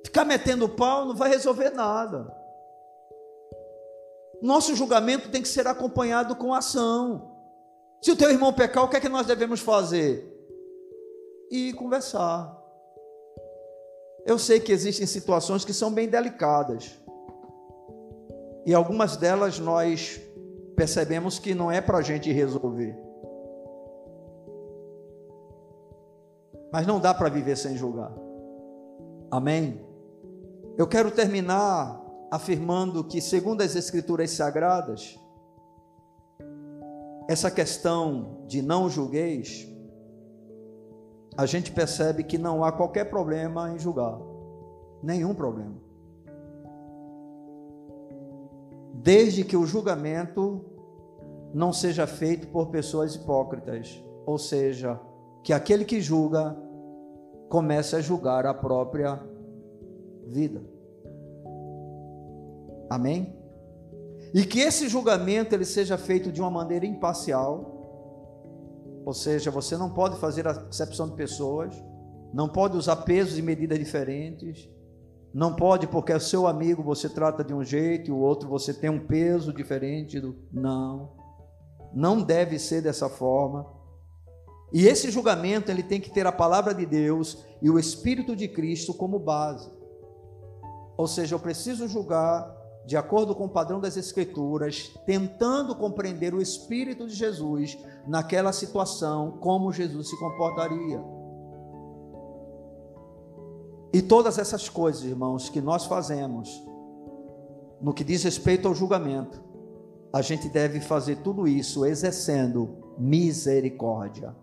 [0.03, 2.35] Ficar metendo pau não vai resolver nada.
[4.41, 7.31] Nosso julgamento tem que ser acompanhado com ação.
[8.01, 10.27] Se o teu irmão pecar, o que é que nós devemos fazer?
[11.51, 12.59] E conversar.
[14.25, 16.97] Eu sei que existem situações que são bem delicadas.
[18.65, 20.19] E algumas delas nós
[20.75, 22.97] percebemos que não é para a gente resolver.
[26.71, 28.13] Mas não dá para viver sem julgar.
[29.29, 29.85] Amém?
[30.77, 32.01] Eu quero terminar
[32.31, 35.19] afirmando que, segundo as Escrituras Sagradas,
[37.27, 39.67] essa questão de não julgueis,
[41.37, 44.17] a gente percebe que não há qualquer problema em julgar.
[45.03, 45.75] Nenhum problema.
[49.03, 50.63] Desde que o julgamento
[51.53, 54.99] não seja feito por pessoas hipócritas, ou seja,
[55.43, 56.55] que aquele que julga
[57.49, 59.19] comece a julgar a própria
[60.27, 60.61] vida.
[62.91, 63.35] Amém?
[64.35, 67.79] E que esse julgamento ele seja feito de uma maneira imparcial,
[69.03, 71.73] ou seja, você não pode fazer acepção de pessoas,
[72.31, 74.69] não pode usar pesos e medidas diferentes,
[75.33, 78.73] não pode porque é seu amigo você trata de um jeito e o outro você
[78.73, 81.21] tem um peso diferente do não
[81.93, 83.65] não deve ser dessa forma.
[84.73, 88.47] E esse julgamento ele tem que ter a palavra de Deus e o Espírito de
[88.47, 89.69] Cristo como base.
[90.95, 96.41] Ou seja, eu preciso julgar de acordo com o padrão das Escrituras, tentando compreender o
[96.41, 97.77] Espírito de Jesus
[98.07, 101.20] naquela situação, como Jesus se comportaria.
[103.93, 106.63] E todas essas coisas, irmãos, que nós fazemos,
[107.81, 109.43] no que diz respeito ao julgamento,
[110.13, 114.35] a gente deve fazer tudo isso exercendo misericórdia.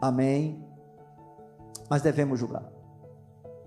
[0.00, 0.64] Amém?
[1.88, 2.70] Mas devemos julgar.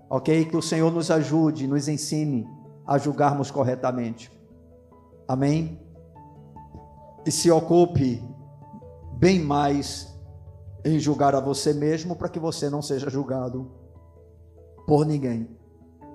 [0.08, 0.44] Ok?
[0.46, 2.48] Que o Senhor nos ajude, nos ensine
[2.86, 4.30] a julgarmos corretamente.
[5.26, 5.80] Amém?
[7.24, 8.22] E se ocupe
[9.18, 10.12] bem mais
[10.84, 13.79] em julgar a você mesmo para que você não seja julgado
[14.90, 15.48] por ninguém.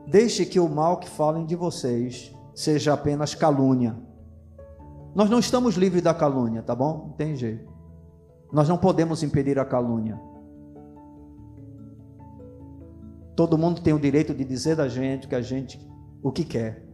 [0.05, 4.05] Deixe que o mal que falem de vocês seja apenas calúnia
[5.15, 7.07] nós não estamos livres da calúnia, tá bom?
[7.07, 7.73] Não tem jeito.
[8.51, 10.19] Nós não podemos impedir a calúnia.
[13.33, 15.79] Todo mundo tem o direito de dizer da gente que a gente
[16.21, 16.85] o que quer.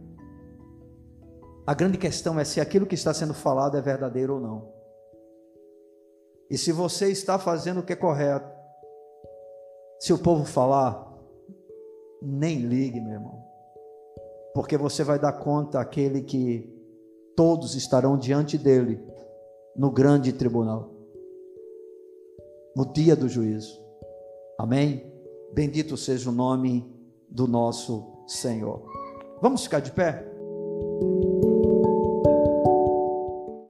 [1.66, 4.72] A grande questão é se aquilo que está sendo falado é verdadeiro ou não.
[6.48, 8.48] E se você está fazendo o que é correto,
[9.98, 11.11] se o povo falar,
[12.22, 13.42] nem ligue, meu irmão.
[14.54, 16.70] Porque você vai dar conta àquele que
[17.36, 19.02] todos estarão diante dele
[19.76, 20.90] no grande tribunal,
[22.76, 23.80] no dia do juízo.
[24.58, 25.10] Amém?
[25.54, 26.86] Bendito seja o nome
[27.28, 28.82] do nosso Senhor.
[29.40, 30.30] Vamos ficar de pé?